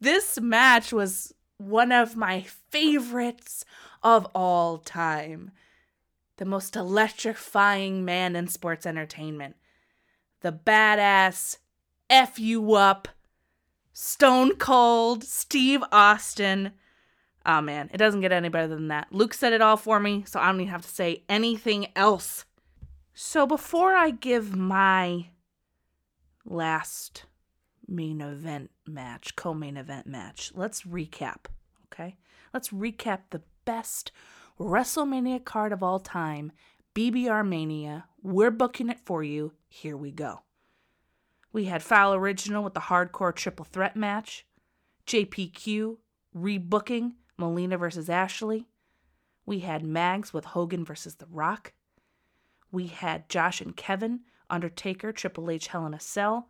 [0.00, 3.64] this match was one of my favorites
[4.02, 5.50] of all time.
[6.36, 9.56] The most electrifying man in sports entertainment.
[10.42, 11.56] The badass,
[12.10, 13.08] F you up,
[13.92, 16.72] Stone Cold, Steve Austin
[17.48, 19.06] Oh man, it doesn't get any better than that.
[19.12, 22.44] Luke said it all for me, so I don't even have to say anything else.
[23.14, 25.28] So before I give my
[26.44, 27.24] last
[27.88, 31.46] main event match, co main event match, let's recap,
[31.86, 32.16] okay?
[32.52, 34.12] Let's recap the best
[34.58, 36.52] WrestleMania card of all time,
[36.94, 38.06] BBR Mania.
[38.22, 39.52] We're booking it for you.
[39.68, 40.42] Here we go.
[41.52, 44.46] We had Foul Original with the hardcore triple threat match,
[45.06, 45.96] JPQ
[46.36, 48.66] rebooking Melina versus Ashley.
[49.44, 51.72] We had Mags with Hogan versus The Rock.
[52.72, 54.20] We had Josh and Kevin,
[54.50, 56.48] Undertaker, Triple H, Hell in a Cell,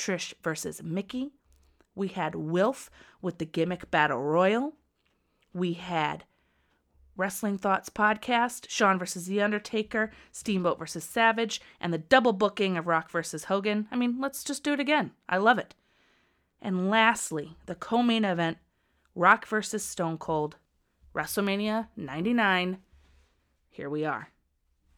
[0.00, 1.32] Trish versus Mickie.
[1.94, 2.90] We had Wilf
[3.20, 4.72] with the Gimmick Battle Royal.
[5.52, 6.24] We had
[7.18, 12.86] Wrestling Thoughts Podcast, Shawn versus The Undertaker, Steamboat versus Savage, and the double booking of
[12.86, 13.88] Rock versus Hogan.
[13.92, 15.10] I mean, let's just do it again.
[15.28, 15.74] I love it.
[16.62, 18.56] And lastly, the co main event
[19.14, 20.56] Rock versus Stone Cold,
[21.14, 22.78] WrestleMania 99.
[23.68, 24.30] Here we are.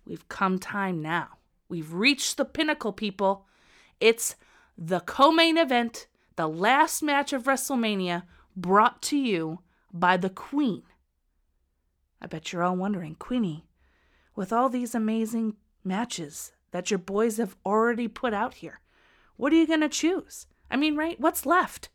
[0.06, 1.38] We've come time now.
[1.68, 3.46] We've reached the pinnacle, people.
[3.98, 4.36] It's
[4.76, 6.06] the co main event,
[6.36, 8.24] the last match of WrestleMania,
[8.56, 9.60] brought to you
[9.92, 10.82] by the Queen.
[12.20, 13.66] I bet you're all wondering, Queenie,
[14.34, 18.80] with all these amazing matches that your boys have already put out here,
[19.36, 20.46] what are you going to choose?
[20.70, 21.20] I mean, right?
[21.20, 21.90] What's left?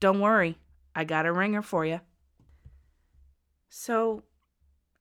[0.00, 0.58] Don't worry.
[0.94, 2.00] I got a ringer for you.
[3.68, 4.22] So,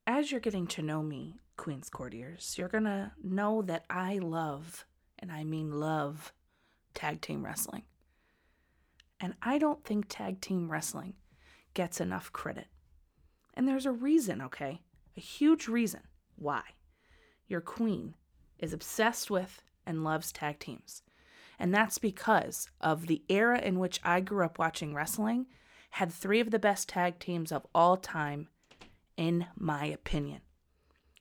[0.06, 4.86] as you're getting to know me, Queen's Courtiers, you're going to know that I love,
[5.20, 6.34] and I mean love,
[6.98, 7.84] tag team wrestling.
[9.20, 11.14] And I don't think tag team wrestling
[11.74, 12.68] gets enough credit.
[13.54, 14.82] And there's a reason, okay?
[15.16, 16.02] A huge reason
[16.36, 16.64] why.
[17.48, 18.16] Your queen
[18.58, 21.04] is obsessed with and loves tag teams.
[21.60, 25.46] And that's because of the era in which I grew up watching wrestling
[25.92, 28.50] had three of the best tag teams of all time,
[29.16, 30.42] in my opinion.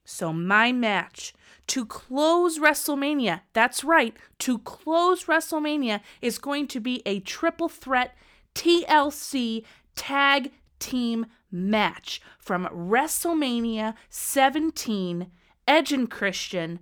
[0.07, 1.35] So, my match
[1.67, 8.17] to close WrestleMania, that's right, to close WrestleMania is going to be a triple threat
[8.55, 9.65] TLC
[9.97, 15.27] tag team match from WrestleMania 17
[15.67, 16.79] Edge and Christian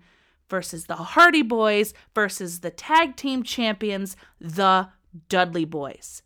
[0.51, 4.89] versus the Hardy Boys versus the tag team champions, the
[5.31, 6.23] Dudley Boys.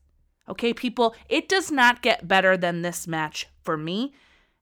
[0.49, 4.13] Okay, people, it does not get better than this match for me.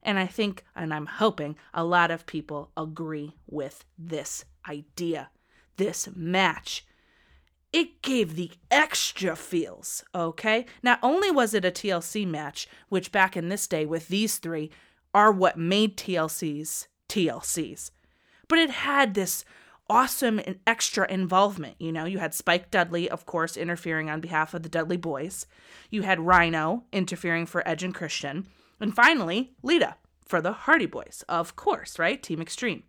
[0.07, 5.31] And I think, and I'm hoping, a lot of people agree with this idea,
[5.79, 6.87] this match.
[7.73, 10.65] It gave the extra feels, okay?
[10.81, 14.71] Not only was it a TLC match, which back in this day with these three
[15.13, 17.91] are what made TLCs TLCs,
[18.47, 19.45] but it had this
[19.91, 21.75] awesome and extra involvement.
[21.81, 25.47] You know, you had Spike Dudley, of course, interfering on behalf of the Dudley Boys.
[25.91, 28.47] You had Rhino interfering for Edge and Christian.
[28.81, 29.97] And finally, Lita
[30.27, 32.23] for the Hardy Boys, of course, right?
[32.23, 32.83] Team Extreme.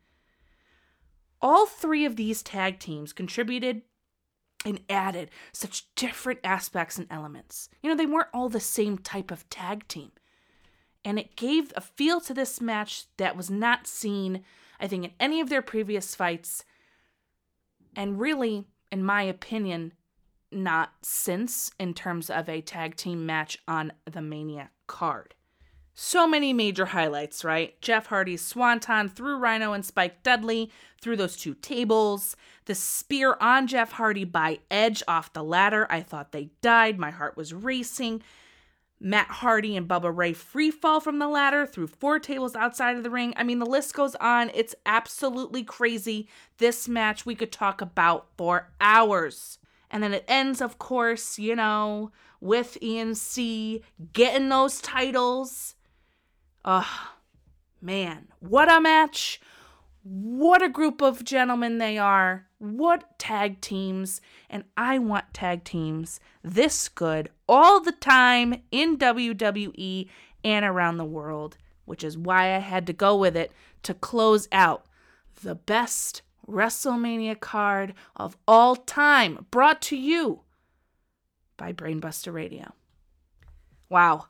[1.41, 3.83] All three of these tag teams contributed
[4.65, 7.69] and added such different aspects and elements.
[7.81, 10.11] You know, they weren't all the same type of tag team.
[11.05, 14.43] And it gave a feel to this match that was not seen,
[14.79, 16.65] I think, in any of their previous fights.
[17.95, 19.93] And really, in my opinion,
[20.51, 25.35] not since in terms of a tag team match on the Mania card.
[25.99, 27.73] So many major highlights, right?
[27.81, 30.69] Jeff Hardy's swanton through Rhino and Spike Dudley
[31.01, 32.35] through those two tables.
[32.65, 35.87] The spear on Jeff Hardy by Edge off the ladder.
[35.89, 36.99] I thought they died.
[36.99, 38.21] My heart was racing.
[38.99, 43.01] Matt Hardy and Bubba Ray free fall from the ladder through four tables outside of
[43.01, 43.33] the ring.
[43.35, 44.51] I mean, the list goes on.
[44.53, 46.27] It's absolutely crazy.
[46.59, 49.57] This match we could talk about for hours.
[49.89, 53.81] And then it ends, of course, you know, with ENC
[54.13, 55.73] getting those titles.
[56.68, 56.86] Ugh,
[57.82, 59.39] man, what a match!
[60.03, 62.47] What a group of gentlemen they are.
[62.59, 64.20] What tag teams.
[64.49, 70.09] And I want tag teams this good all the time in WWE
[70.43, 73.51] and around the world, which is why I had to go with it
[73.84, 74.86] to close out
[75.41, 80.41] the best WrestleMania card of all time, brought to you
[81.55, 82.74] by Brainbuster Radio.
[83.89, 84.28] Wow,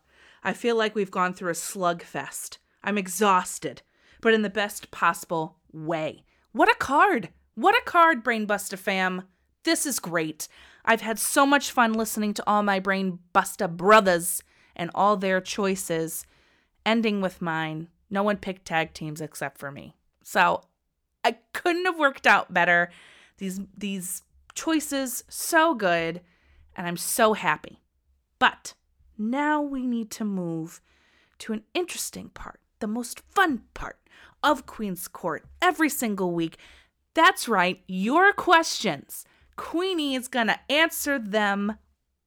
[0.47, 2.59] I feel like we've gone through a slugfest.
[2.81, 3.81] I'm exhausted,
[4.21, 6.23] but in the best possible way.
[6.53, 7.31] What a card!
[7.55, 9.23] What a card, Brainbusta fam!
[9.65, 10.47] This is great.
[10.85, 14.41] I've had so much fun listening to all my Brainbusta brothers
[14.73, 16.25] and all their choices,
[16.85, 17.89] ending with mine.
[18.09, 19.97] No one picked tag teams except for me.
[20.23, 20.61] So
[21.25, 22.89] I couldn't have worked out better.
[23.37, 24.23] These these
[24.55, 26.21] choices so good
[26.73, 27.81] and I'm so happy.
[28.39, 28.75] But
[29.17, 30.81] now we need to move
[31.39, 33.99] to an interesting part, the most fun part
[34.43, 36.57] of Queen's Court every single week.
[37.13, 39.25] That's right, your questions.
[39.55, 41.77] Queenie is going to answer them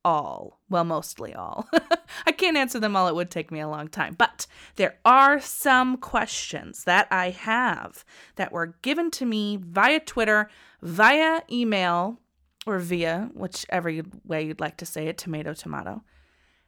[0.05, 0.61] all.
[0.69, 1.69] Well, mostly all.
[2.27, 4.15] I can't answer them all, it would take me a long time.
[4.15, 8.05] But there are some questions that I have
[8.37, 10.49] that were given to me via Twitter,
[10.83, 12.19] via email,
[12.67, 16.03] or via whichever way you'd like to say it tomato, tomato.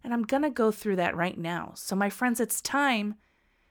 [0.05, 1.73] And I'm going to go through that right now.
[1.77, 3.15] So, my friends, it's time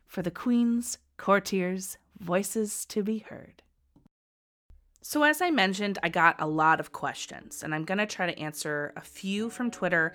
[0.08, 3.62] for the Queen's Courtiers' voices to be heard.
[5.02, 8.28] So, as I mentioned, I got a lot of questions, and I'm going to try
[8.28, 10.14] to answer a few from Twitter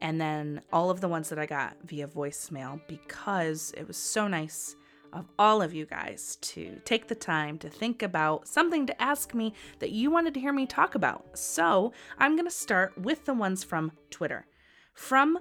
[0.00, 4.26] and then all of the ones that I got via voicemail because it was so
[4.26, 4.74] nice
[5.12, 9.32] of all of you guys to take the time to think about something to ask
[9.32, 11.38] me that you wanted to hear me talk about.
[11.38, 14.46] So, I'm going to start with the ones from Twitter.
[14.92, 15.38] From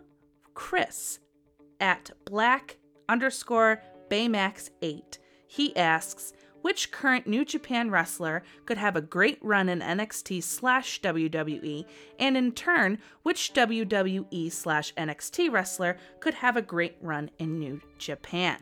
[0.54, 1.20] Chris
[1.80, 2.78] at black
[3.10, 5.18] underscore Baymax8.
[5.48, 6.34] He asks,
[6.64, 11.86] which current New Japan wrestler could have a great run in NXT slash WWE,
[12.20, 17.82] and in turn, which WWE slash NXT wrestler could have a great run in New
[17.98, 18.58] Japan?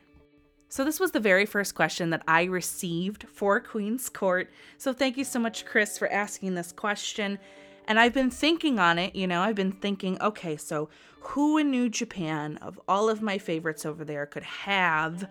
[0.68, 4.50] So, this was the very first question that I received for Queen's Court.
[4.78, 7.38] So, thank you so much, Chris, for asking this question.
[7.92, 10.88] And I've been thinking on it, you know, I've been thinking, okay, so
[11.20, 15.28] who in New Japan, of all of my favorites over there, could have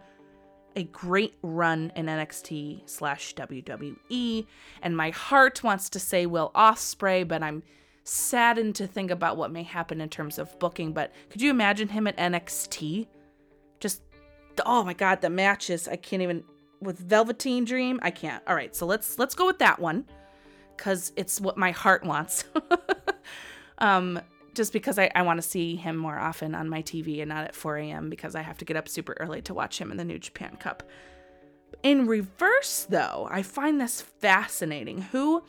[0.76, 4.46] a great run in NXT slash WWE?
[4.82, 7.62] And my heart wants to say Will Ospreay, but I'm
[8.04, 10.92] saddened to think about what may happen in terms of booking.
[10.92, 13.06] But could you imagine him at NXT?
[13.80, 14.02] Just,
[14.66, 16.44] oh my God, the matches, I can't even,
[16.82, 18.42] with Velveteen Dream, I can't.
[18.46, 20.04] All right, so let's let's go with that one
[20.80, 22.44] because it's what my heart wants.
[23.78, 24.18] um,
[24.54, 27.44] just because I, I want to see him more often on my TV and not
[27.44, 28.08] at 4 a.m.
[28.08, 30.56] because I have to get up super early to watch him in the New Japan
[30.56, 30.82] Cup.
[31.82, 35.02] In reverse, though, I find this fascinating.
[35.02, 35.44] Who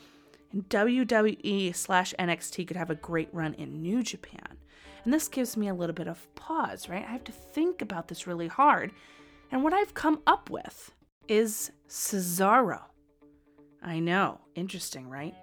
[0.52, 4.58] in WWE slash NXT could have a great run in New Japan?
[5.06, 7.06] And this gives me a little bit of pause, right?
[7.08, 8.92] I have to think about this really hard.
[9.50, 10.94] And what I've come up with
[11.30, 12.82] is Cesaro.
[13.82, 15.34] I know, interesting, right?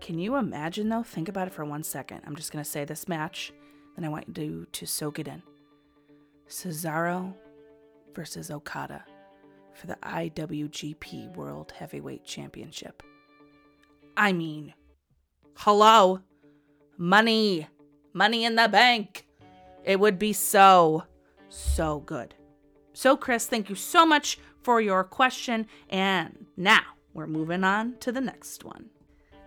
[0.00, 1.02] Can you imagine though?
[1.02, 2.22] Think about it for one second.
[2.26, 3.52] I'm just going to say this match,
[3.94, 5.42] then I want you to soak it in.
[6.48, 7.34] Cesaro
[8.14, 9.04] versus Okada
[9.74, 13.02] for the IWGP World Heavyweight Championship.
[14.16, 14.72] I mean,
[15.56, 16.20] hello?
[16.96, 17.68] Money.
[18.14, 19.26] Money in the bank.
[19.84, 21.04] It would be so,
[21.48, 22.34] so good.
[22.94, 25.66] So, Chris, thank you so much for your question.
[25.90, 28.90] And now we're moving on to the next one.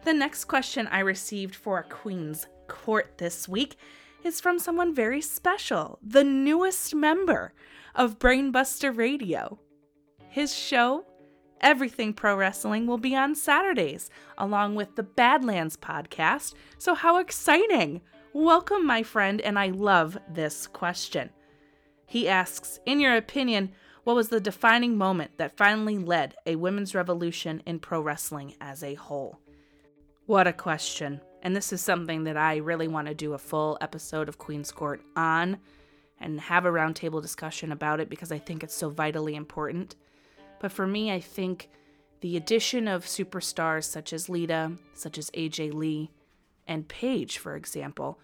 [0.03, 3.75] The next question I received for Queen's Court this week
[4.23, 7.53] is from someone very special, the newest member
[7.95, 9.59] of Brainbuster Radio.
[10.29, 11.05] His show,
[11.61, 16.55] Everything Pro Wrestling, will be on Saturdays, along with the Badlands podcast.
[16.77, 18.01] So, how exciting!
[18.33, 21.29] Welcome, my friend, and I love this question.
[22.05, 23.71] He asks, In your opinion,
[24.09, 28.81] what was the defining moment that finally led a women's revolution in pro wrestling as
[28.81, 29.37] a whole?
[30.25, 31.21] What a question.
[31.43, 34.71] And this is something that I really want to do a full episode of Queen's
[34.71, 35.59] Court on
[36.19, 39.95] and have a roundtable discussion about it because I think it's so vitally important.
[40.59, 41.69] But for me, I think
[42.21, 46.09] the addition of superstars such as Lita, such as AJ Lee,
[46.67, 48.19] and Paige, for example,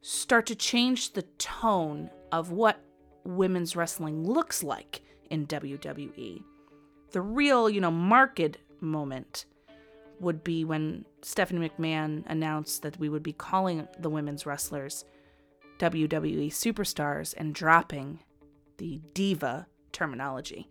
[0.00, 2.80] start to change the tone of what
[3.24, 6.42] women's wrestling looks like in WWE.
[7.12, 9.44] The real, you know, market moment
[10.20, 15.04] would be when Stephanie McMahon announced that we would be calling the women's wrestlers
[15.78, 18.20] WWE superstars and dropping
[18.78, 20.68] the diva terminology.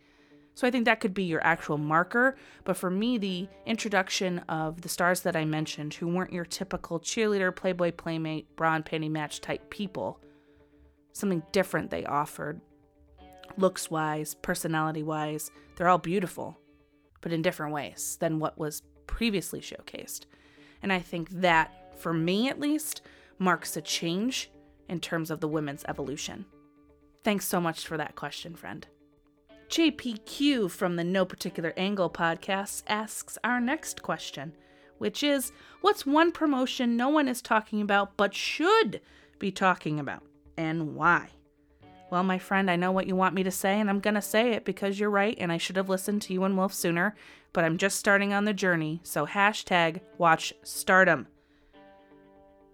[0.53, 2.35] So I think that could be your actual marker.
[2.63, 6.99] But for me, the introduction of the stars that I mentioned, who weren't your typical
[6.99, 10.19] cheerleader, playboy, playmate, bra and panty match type people,
[11.13, 12.61] something different they offered,
[13.57, 16.57] looks wise, personality wise, they're all beautiful,
[17.21, 20.25] but in different ways than what was previously showcased.
[20.81, 23.01] And I think that, for me at least,
[23.37, 24.51] marks a change
[24.89, 26.45] in terms of the women's evolution.
[27.23, 28.87] Thanks so much for that question, friend.
[29.69, 34.53] JPQ from the No Particular Angle podcast asks our next question,
[34.97, 39.01] which is What's one promotion no one is talking about but should
[39.39, 40.23] be talking about,
[40.57, 41.29] and why?
[42.11, 44.21] Well, my friend, I know what you want me to say, and I'm going to
[44.21, 47.15] say it because you're right, and I should have listened to you and Wolf sooner,
[47.53, 51.27] but I'm just starting on the journey, so hashtag watch stardom.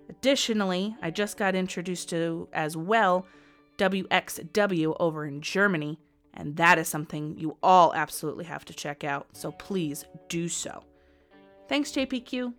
[0.10, 3.28] Additionally, I just got introduced to as well
[3.78, 6.00] WXW over in Germany,
[6.34, 10.84] and that is something you all absolutely have to check out, so please do so.
[11.68, 12.54] Thanks, JPQ.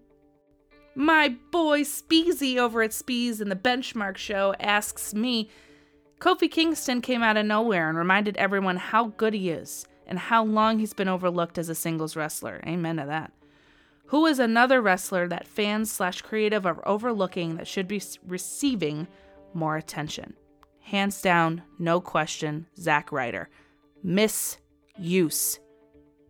[1.01, 5.49] My boy Speezy over at Spees and the Benchmark Show asks me
[6.19, 10.43] Kofi Kingston came out of nowhere and reminded everyone how good he is and how
[10.43, 12.61] long he's been overlooked as a singles wrestler.
[12.67, 13.33] Amen to that.
[14.07, 19.07] Who is another wrestler that fans slash creative are overlooking that should be receiving
[19.55, 20.35] more attention?
[20.81, 23.49] Hands down, no question, Zack Ryder.
[24.03, 25.61] Misuse.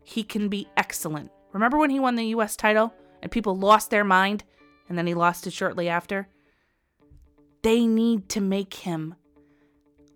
[0.04, 1.30] He can be excellent.
[1.54, 2.92] Remember when he won the US title
[3.22, 4.44] and people lost their mind
[4.89, 6.28] and then he lost it shortly after?
[7.62, 9.14] They need to make him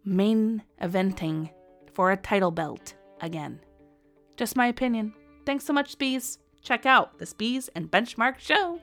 [0.05, 1.51] main eventing
[1.93, 3.61] for a title belt again.
[4.37, 5.15] Just my opinion.
[5.45, 6.39] Thanks so much, Spees.
[6.63, 8.81] Check out the Spees and Benchmark Show.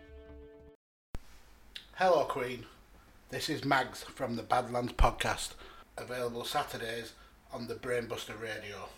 [1.96, 2.66] Hello, Queen.
[3.30, 5.52] This is Mags from the Badlands podcast,
[5.98, 7.14] available Saturdays
[7.54, 8.90] on the Brainbuster Radio.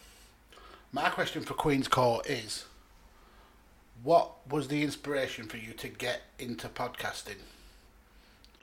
[0.91, 2.65] My question for Queen's Court is
[4.03, 7.37] What was the inspiration for you to get into podcasting?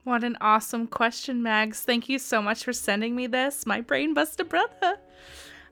[0.03, 1.82] What an awesome question, Mags.
[1.82, 4.99] Thank you so much for sending me this, my brainbuster brother.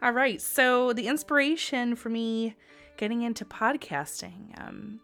[0.02, 2.54] All right, so the inspiration for me
[2.96, 5.00] getting into podcasting, um,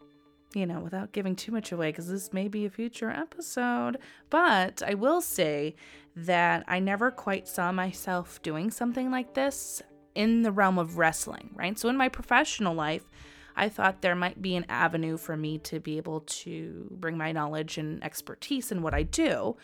[0.54, 3.98] you know, without giving too much away, because this may be a future episode,
[4.30, 5.74] but I will say
[6.14, 9.82] that I never quite saw myself doing something like this
[10.14, 11.78] in the realm of wrestling, right?
[11.78, 13.08] So in my professional life,
[13.56, 17.32] I thought there might be an avenue for me to be able to bring my
[17.32, 19.56] knowledge and expertise in what I do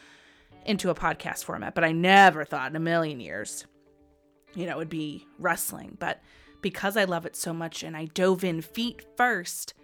[0.65, 3.67] into a podcast format, but I never thought in a million years,
[4.55, 5.97] you know, it would be wrestling.
[5.99, 6.21] But
[6.61, 9.75] because I love it so much and I dove in feet first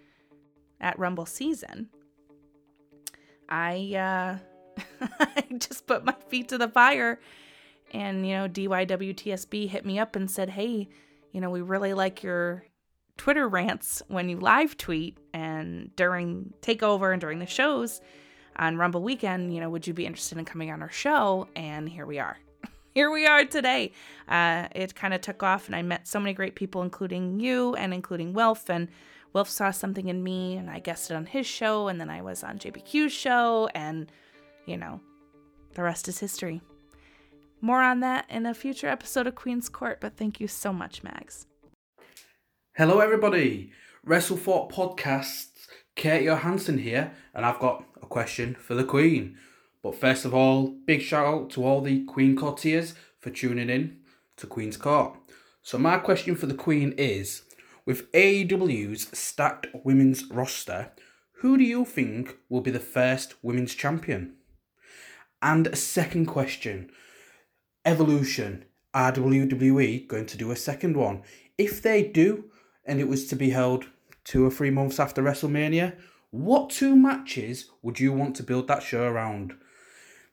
[0.80, 1.88] at Rumble season,
[3.48, 4.38] I uh
[5.20, 7.20] I just put my feet to the fire
[7.92, 10.88] and you know DYWTSB hit me up and said, "Hey,
[11.32, 12.64] you know, we really like your
[13.16, 18.00] Twitter rants when you live tweet and during takeover and during the shows
[18.56, 21.48] on Rumble weekend, you know, would you be interested in coming on our show?
[21.56, 22.36] And here we are.
[22.94, 23.92] here we are today.
[24.28, 27.74] Uh, it kind of took off, and I met so many great people, including you
[27.74, 28.68] and including Wilf.
[28.68, 28.88] And
[29.32, 32.44] Wilf saw something in me, and I guested on his show, and then I was
[32.44, 34.10] on JPQ's show, and
[34.66, 35.00] you know,
[35.74, 36.62] the rest is history.
[37.60, 41.02] More on that in a future episode of Queen's Court, but thank you so much,
[41.02, 41.46] Mags.
[42.76, 43.70] Hello, everybody.
[44.04, 49.38] WrestleFort Podcasts, Kate Johansson here, and I've got a question for the Queen.
[49.80, 53.98] But first of all, big shout out to all the Queen courtiers for tuning in
[54.38, 55.14] to Queen's Court.
[55.62, 57.42] So, my question for the Queen is
[57.86, 60.90] with AEW's stacked women's roster,
[61.42, 64.34] who do you think will be the first women's champion?
[65.40, 66.90] And a second question
[67.84, 68.64] Evolution.
[68.92, 71.22] Are WWE going to do a second one?
[71.58, 72.50] If they do,
[72.84, 73.86] and it was to be held
[74.24, 75.96] two or three months after WrestleMania,
[76.30, 79.54] what two matches would you want to build that show around?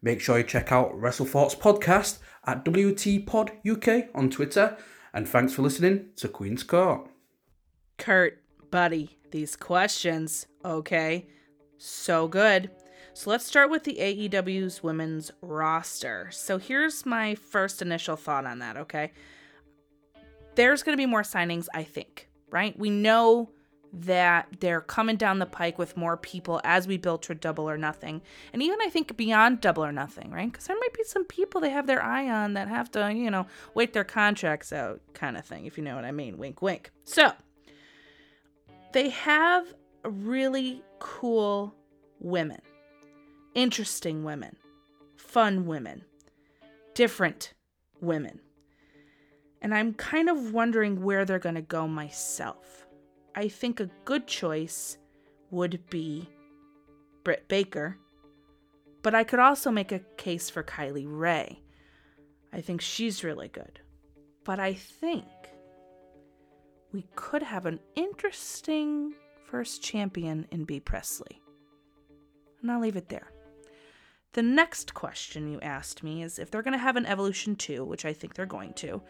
[0.02, 4.78] Make sure you check out WrestleFort's podcast at WTPodUK on Twitter,
[5.14, 7.08] and thanks for listening to Queen's Court.
[7.98, 8.42] Kurt,
[8.72, 11.28] buddy, these questions, okay?
[11.78, 12.72] So good.
[13.14, 16.30] So let's start with the AEW's women's roster.
[16.32, 19.12] So here's my first initial thought on that, okay?
[20.56, 22.78] There's going to be more signings, I think, right?
[22.78, 23.50] We know
[23.94, 27.78] that they're coming down the pike with more people as we build to double or
[27.78, 28.22] nothing.
[28.54, 30.50] And even I think beyond double or nothing, right?
[30.50, 33.30] Because there might be some people they have their eye on that have to, you
[33.30, 36.38] know, wait their contracts out kind of thing, if you know what I mean.
[36.38, 36.92] Wink, wink.
[37.04, 37.34] So
[38.94, 39.74] they have
[40.04, 41.76] really cool
[42.20, 42.62] women
[43.54, 44.56] interesting women,
[45.18, 46.04] fun women,
[46.94, 47.54] different
[48.00, 48.40] women.
[49.62, 52.88] And I'm kind of wondering where they're going to go myself.
[53.36, 54.98] I think a good choice
[55.52, 56.28] would be
[57.24, 57.98] Britt Baker,
[59.04, 61.60] but I could also make a case for Kylie Rae.
[62.54, 63.80] I think she's really good.
[64.44, 65.26] But I think
[66.92, 69.14] we could have an interesting
[69.46, 71.42] first champion in Bea Priestley.
[72.62, 73.32] And I'll leave it there.
[74.34, 77.84] The next question you asked me is if they're going to have an Evolution 2,
[77.84, 79.02] which I think they're going to,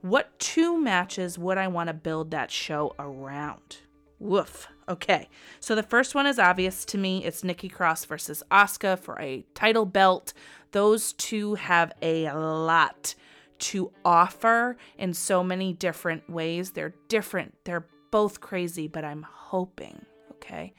[0.00, 3.78] what two matches would I want to build that show around?
[4.18, 4.68] Woof.
[4.88, 5.28] Okay,
[5.58, 7.24] so the first one is obvious to me.
[7.24, 10.32] It's Nikki Cross versus Asuka for a title belt.
[10.70, 13.14] Those two have a lot
[13.58, 16.70] to offer in so many different ways.
[16.70, 20.74] They're different, they're both crazy, but I'm hoping, okay,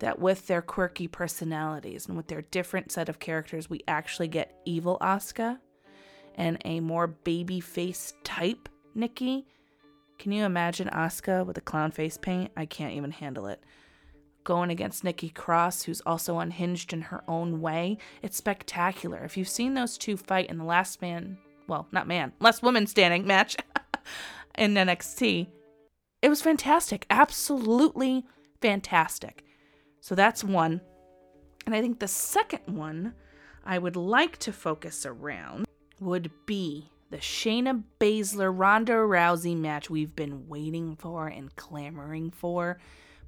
[0.00, 4.60] that with their quirky personalities and with their different set of characters, we actually get
[4.64, 5.58] evil Asuka
[6.34, 9.46] and a more baby face type Nikki.
[10.18, 12.50] Can you imagine Asuka with a clown face paint?
[12.56, 13.62] I can't even handle it.
[14.44, 17.98] Going against Nikki Cross, who's also unhinged in her own way.
[18.22, 19.24] It's spectacular.
[19.24, 22.86] If you've seen those two fight in the last man, well, not man, last woman
[22.86, 23.56] standing match
[24.58, 25.48] in NXT,
[26.22, 27.06] it was fantastic.
[27.10, 28.24] Absolutely
[28.60, 29.44] fantastic.
[30.00, 30.80] So that's one.
[31.66, 33.14] And I think the second one
[33.64, 35.66] I would like to focus around
[36.04, 42.78] would be the Shayna Baszler Ronda Rousey match we've been waiting for and clamoring for.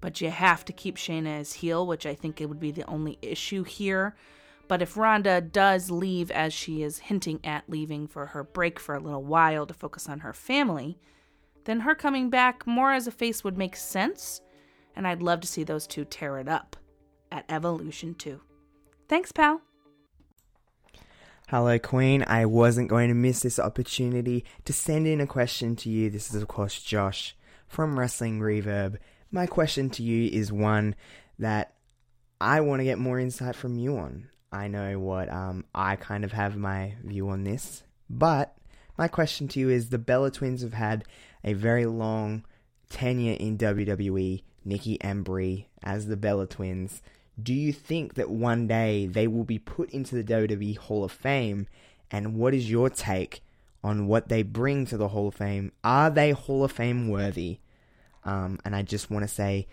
[0.01, 2.87] But you have to keep Shayna as heel, which I think it would be the
[2.87, 4.14] only issue here.
[4.68, 8.95] But if Ronda does leave, as she is hinting at leaving for her break for
[8.95, 10.99] a little while to focus on her family,
[11.64, 14.41] then her coming back more as a face would make sense
[14.97, 16.77] and I'd love to see those two tear it up
[17.31, 18.41] at Evolution 2.
[19.09, 19.61] Thanks, pal.
[21.49, 22.25] Hello, Queen.
[22.27, 26.11] I wasn't going to miss this opportunity to send in a question to you.
[26.11, 27.37] This is, of course, Josh
[27.69, 28.97] from Wrestling Reverb.
[29.31, 30.97] My question to you is one
[31.39, 31.75] that
[32.41, 34.29] I want to get more insight from you on.
[34.51, 38.57] I know what um, I kind of have my view on this, but
[38.99, 41.05] my question to you is the Bella Twins have had
[41.45, 42.45] a very long
[42.91, 47.03] tenure in WWE Nikki and Brie as the Bella Twins,
[47.41, 51.12] do you think that one day they will be put into the WWE Hall of
[51.12, 51.66] Fame?
[52.11, 53.43] And what is your take
[53.82, 55.72] on what they bring to the Hall of Fame?
[55.84, 57.59] Are they Hall of Fame worthy?
[58.24, 59.66] Um, and I just want to say,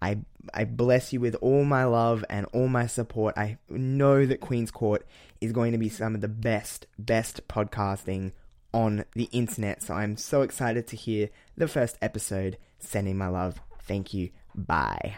[0.00, 0.18] I
[0.52, 3.36] I bless you with all my love and all my support.
[3.36, 5.06] I know that Queen's Court
[5.40, 8.32] is going to be some of the best, best podcasting
[8.72, 9.82] on the internet.
[9.82, 12.58] So I'm so excited to hear the first episode.
[12.78, 13.58] Sending my love.
[13.84, 14.30] Thank you.
[14.54, 15.16] Bye.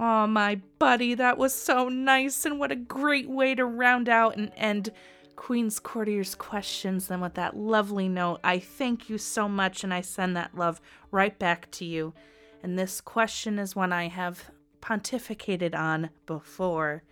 [0.00, 4.36] Oh, my buddy, that was so nice, and what a great way to round out
[4.36, 4.92] and end
[5.34, 7.08] Queen's Courtier's questions.
[7.08, 10.80] Then, with that lovely note, I thank you so much and I send that love
[11.10, 12.14] right back to you.
[12.62, 17.02] And this question is one I have pontificated on before.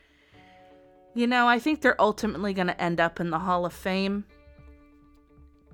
[1.15, 4.25] You know, I think they're ultimately going to end up in the Hall of Fame.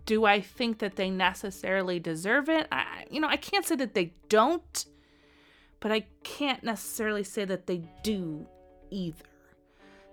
[0.07, 2.69] Do I think that they necessarily deserve it?
[2.71, 4.85] I, you know, I can't say that they don't,
[5.83, 8.47] but I can't necessarily say that they do
[8.91, 9.25] either.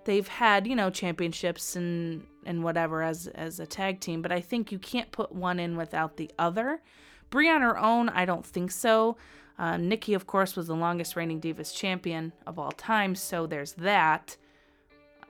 [0.04, 4.40] They've had, you know, championships and and whatever as as a tag team, but I
[4.40, 6.82] think you can't put one in without the other.
[7.30, 9.16] Brie on her own, I don't think so.
[9.58, 13.74] Uh, Nikki, of course, was the longest reigning Divas champion of all time, so there's
[13.74, 14.36] that.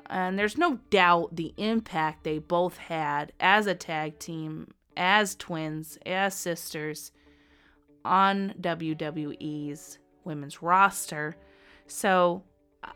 [0.07, 5.99] And there's no doubt the impact they both had as a tag team, as twins,
[6.07, 7.13] as sisters
[8.05, 11.37] on WWE's women's roster.
[11.87, 12.43] So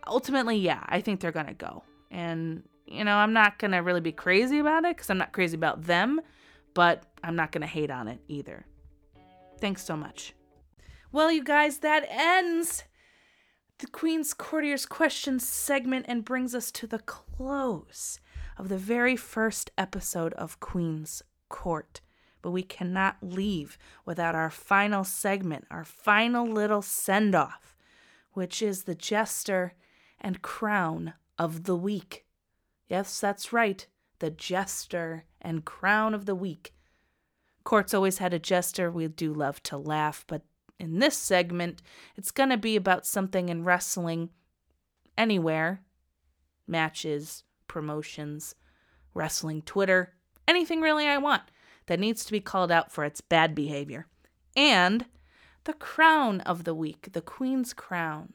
[0.07, 1.85] ultimately, yeah, I think they're going to go.
[2.11, 5.33] And, you know, I'm not going to really be crazy about it because I'm not
[5.33, 6.21] crazy about them,
[6.75, 8.67] but I'm not going to hate on it either.
[9.61, 10.35] Thanks so much.
[11.13, 12.85] Well, you guys, that ends
[13.79, 18.21] the Queen's Courtier's Questions segment and brings us to the close
[18.57, 22.01] of the very first episode of Queen's Court.
[22.45, 27.75] But we cannot leave without our final segment, our final little send off,
[28.35, 29.73] which is the Jester
[30.21, 32.27] and Crown of the Week.
[32.87, 33.87] Yes, that's right,
[34.19, 36.75] the Jester and Crown of the Week.
[37.65, 38.91] Court's always had a jester.
[38.91, 40.43] We do love to laugh, but
[40.79, 41.81] in this segment,
[42.15, 44.29] it's going to be about something in wrestling
[45.17, 45.81] anywhere
[46.67, 48.55] matches, promotions,
[49.15, 50.13] wrestling Twitter,
[50.47, 51.45] anything really I want
[51.87, 54.07] that needs to be called out for its bad behavior.
[54.57, 55.07] And
[55.65, 58.35] the crown of the week, the Queen's crown,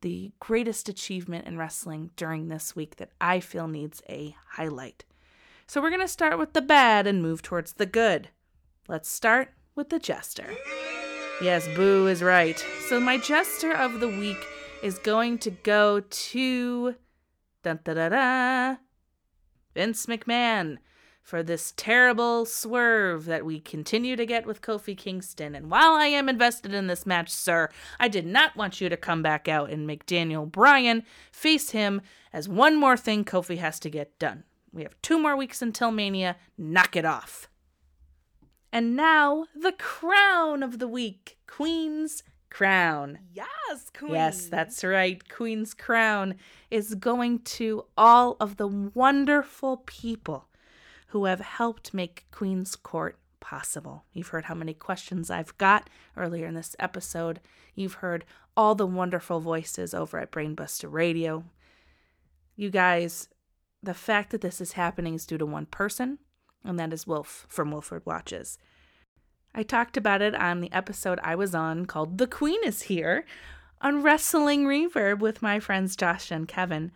[0.00, 5.04] the greatest achievement in wrestling during this week that I feel needs a highlight.
[5.66, 8.30] So we're going to start with the bad and move towards the good.
[8.88, 10.46] Let's start with the jester.
[11.42, 12.58] Yes, Boo is right.
[12.88, 14.44] So my jester of the week
[14.82, 16.94] is going to go to
[17.62, 18.76] dun, da, da, da,
[19.74, 20.78] Vince McMahon
[21.30, 25.54] for this terrible swerve that we continue to get with Kofi Kingston.
[25.54, 27.68] And while I am invested in this match, sir,
[28.00, 32.02] I did not want you to come back out and make Daniel Bryan face him
[32.32, 34.42] as one more thing Kofi has to get done.
[34.72, 36.34] We have two more weeks until Mania.
[36.58, 37.48] Knock it off.
[38.72, 43.20] And now, the crown of the week Queen's Crown.
[43.32, 44.14] Yes, Queen.
[44.14, 45.22] Yes, that's right.
[45.28, 46.34] Queen's Crown
[46.72, 50.49] is going to all of the wonderful people
[51.10, 54.04] who have helped make Queen's Court possible.
[54.12, 57.40] You've heard how many questions I've got earlier in this episode.
[57.74, 58.24] You've heard
[58.56, 61.44] all the wonderful voices over at Brainbuster Radio.
[62.54, 63.28] You guys,
[63.82, 66.18] the fact that this is happening is due to one person,
[66.64, 68.58] and that is Wolf from Wilford Watches.
[69.52, 73.24] I talked about it on the episode I was on called The Queen is Here
[73.80, 76.92] on Wrestling Reverb with my friends Josh and Kevin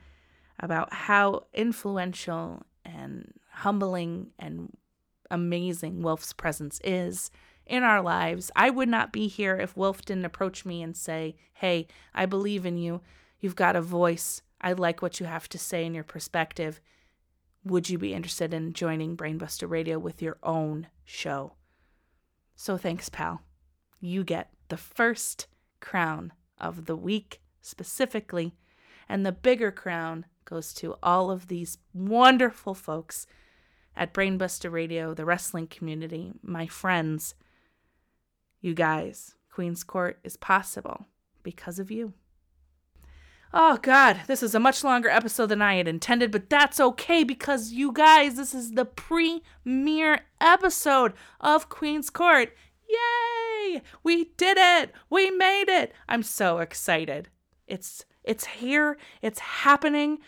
[0.61, 4.77] about how influential and humbling and
[5.31, 7.31] amazing Wolf's presence is
[7.67, 8.51] in our lives.
[8.55, 12.67] I would not be here if Wolf didn't approach me and say, Hey, I believe
[12.67, 13.01] in you.
[13.41, 14.43] You've got a voice.
[14.61, 16.81] I like what you have to say and your perspective.
[17.65, 21.55] Would you be interested in joining Brainbuster Radio with your own show?
[22.57, 23.43] So thanks, pal.
[24.01, 25.47] You get the first
[25.81, 28.55] crown of the week specifically,
[29.09, 33.27] and the bigger crown goes to all of these wonderful folks
[33.97, 37.35] at Brainbuster Radio, the wrestling community, my friends.
[38.61, 41.07] You guys, Queen's Court is possible
[41.43, 42.15] because of you.
[43.53, 47.23] Oh, God, this is a much longer episode than I had intended, but that's okay
[47.23, 52.53] because you guys, this is the premiere episode of Queen's Court.
[52.89, 53.81] Yay!
[54.03, 54.93] We did it!
[55.09, 55.93] We made it!
[56.09, 57.29] I'm so excited.
[57.69, 58.97] It's it's here.
[59.23, 60.19] It's happening.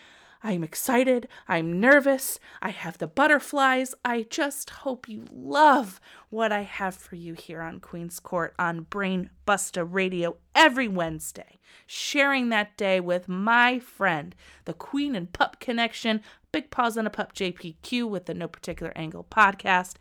[0.43, 1.27] I'm excited.
[1.47, 2.39] I'm nervous.
[2.61, 3.95] I have the butterflies.
[4.05, 8.81] I just hope you love what I have for you here on Queen's Court on
[8.81, 11.59] Brain Buster Radio every Wednesday.
[11.85, 14.35] Sharing that day with my friend,
[14.65, 16.21] the Queen and Pup Connection,
[16.51, 19.95] Big Paws and a Pup JPQ with the No Particular Angle podcast.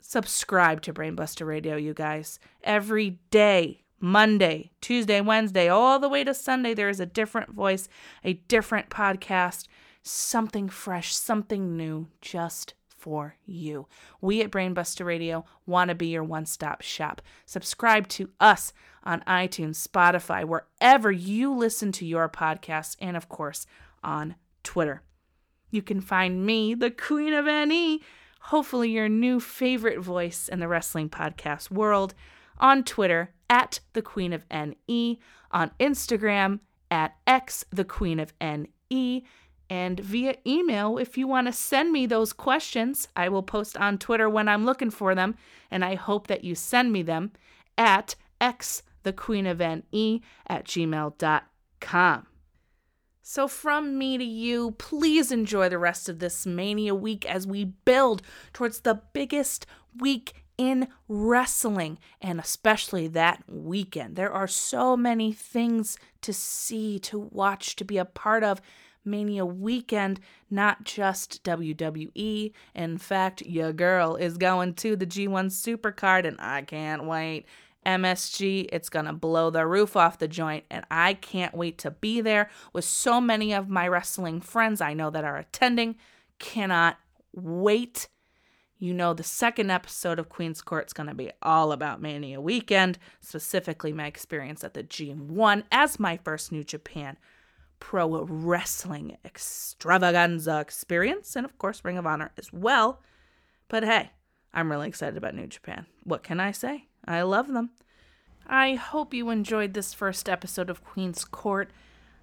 [0.00, 2.38] Subscribe to Brainbuster Radio, you guys.
[2.62, 7.88] Every day Monday, Tuesday, Wednesday, all the way to Sunday, there is a different voice,
[8.22, 9.66] a different podcast,
[10.02, 13.86] something fresh, something new just for you.
[14.20, 17.22] We at Brainbuster Radio want to be your one stop shop.
[17.46, 18.74] Subscribe to us
[19.04, 23.66] on iTunes, Spotify, wherever you listen to your podcasts, and of course
[24.02, 25.00] on Twitter.
[25.70, 28.02] You can find me, the Queen of NE,
[28.40, 32.12] hopefully your new favorite voice in the wrestling podcast world,
[32.58, 35.20] on Twitter at the Queen of NE,
[35.52, 36.58] on Instagram
[36.90, 39.24] at X the Queen of NE,
[39.70, 43.06] and via email if you want to send me those questions.
[43.14, 45.36] I will post on Twitter when I'm looking for them,
[45.70, 47.30] and I hope that you send me them
[47.78, 52.26] at X the Queen of NE at gmail.com.
[53.22, 57.64] So, from me to you, please enjoy the rest of this Mania week as we
[57.64, 58.20] build
[58.52, 59.64] towards the biggest
[59.96, 64.16] week in wrestling, and especially that weekend.
[64.16, 68.60] There are so many things to see, to watch, to be a part of.
[69.06, 70.18] Mania weekend,
[70.50, 72.52] not just WWE.
[72.74, 77.44] In fact, your girl is going to the G1 Supercard, and I can't wait.
[77.84, 81.90] MSG, it's going to blow the roof off the joint, and I can't wait to
[81.90, 85.96] be there with so many of my wrestling friends I know that are attending.
[86.38, 86.96] Cannot
[87.34, 88.08] wait.
[88.84, 92.38] You know, the second episode of Queen's Court is going to be all about Mania
[92.38, 97.16] weekend, specifically my experience at the G1 as my first New Japan
[97.80, 103.00] Pro Wrestling extravaganza experience, and of course, Ring of Honor as well.
[103.68, 104.10] But hey,
[104.52, 105.86] I'm really excited about New Japan.
[106.02, 106.88] What can I say?
[107.06, 107.70] I love them.
[108.46, 111.70] I hope you enjoyed this first episode of Queen's Court,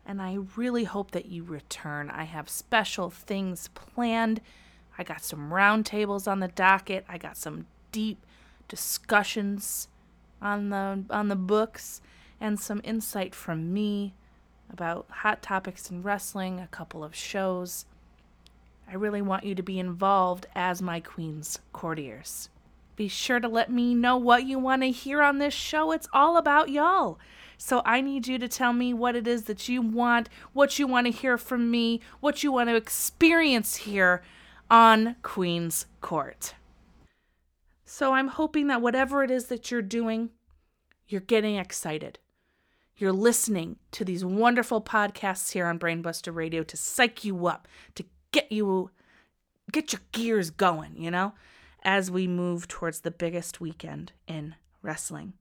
[0.05, 2.11] and I really hope that you return.
[2.11, 4.41] I have special things planned.
[4.97, 7.05] I got some roundtables on the docket.
[7.07, 8.25] I got some deep
[8.67, 9.87] discussions
[10.41, 12.01] on the on the books
[12.39, 14.13] and some insight from me
[14.71, 17.85] about hot topics in wrestling, a couple of shows.
[18.89, 22.49] I really want you to be involved as my Queen's courtiers.
[22.95, 25.91] Be sure to let me know what you want to hear on this show.
[25.91, 27.19] It's all about y'all.
[27.57, 30.87] So I need you to tell me what it is that you want, what you
[30.87, 34.21] want to hear from me, what you want to experience here
[34.71, 36.55] on Queen's Court.
[37.83, 40.29] So I'm hoping that whatever it is that you're doing,
[41.07, 42.19] you're getting excited.
[42.95, 48.05] You're listening to these wonderful podcasts here on Brainbusta Radio to psych you up, to
[48.31, 48.91] get you
[49.73, 51.33] get your gears going, you know,
[51.83, 55.33] as we move towards the biggest weekend in wrestling.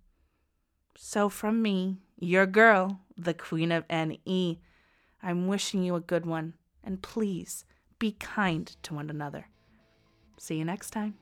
[0.96, 4.60] So from me, your girl, the Queen of NE,
[5.22, 7.64] I'm wishing you a good one, and please
[8.00, 9.46] be kind to one another.
[10.38, 11.14] See you next time.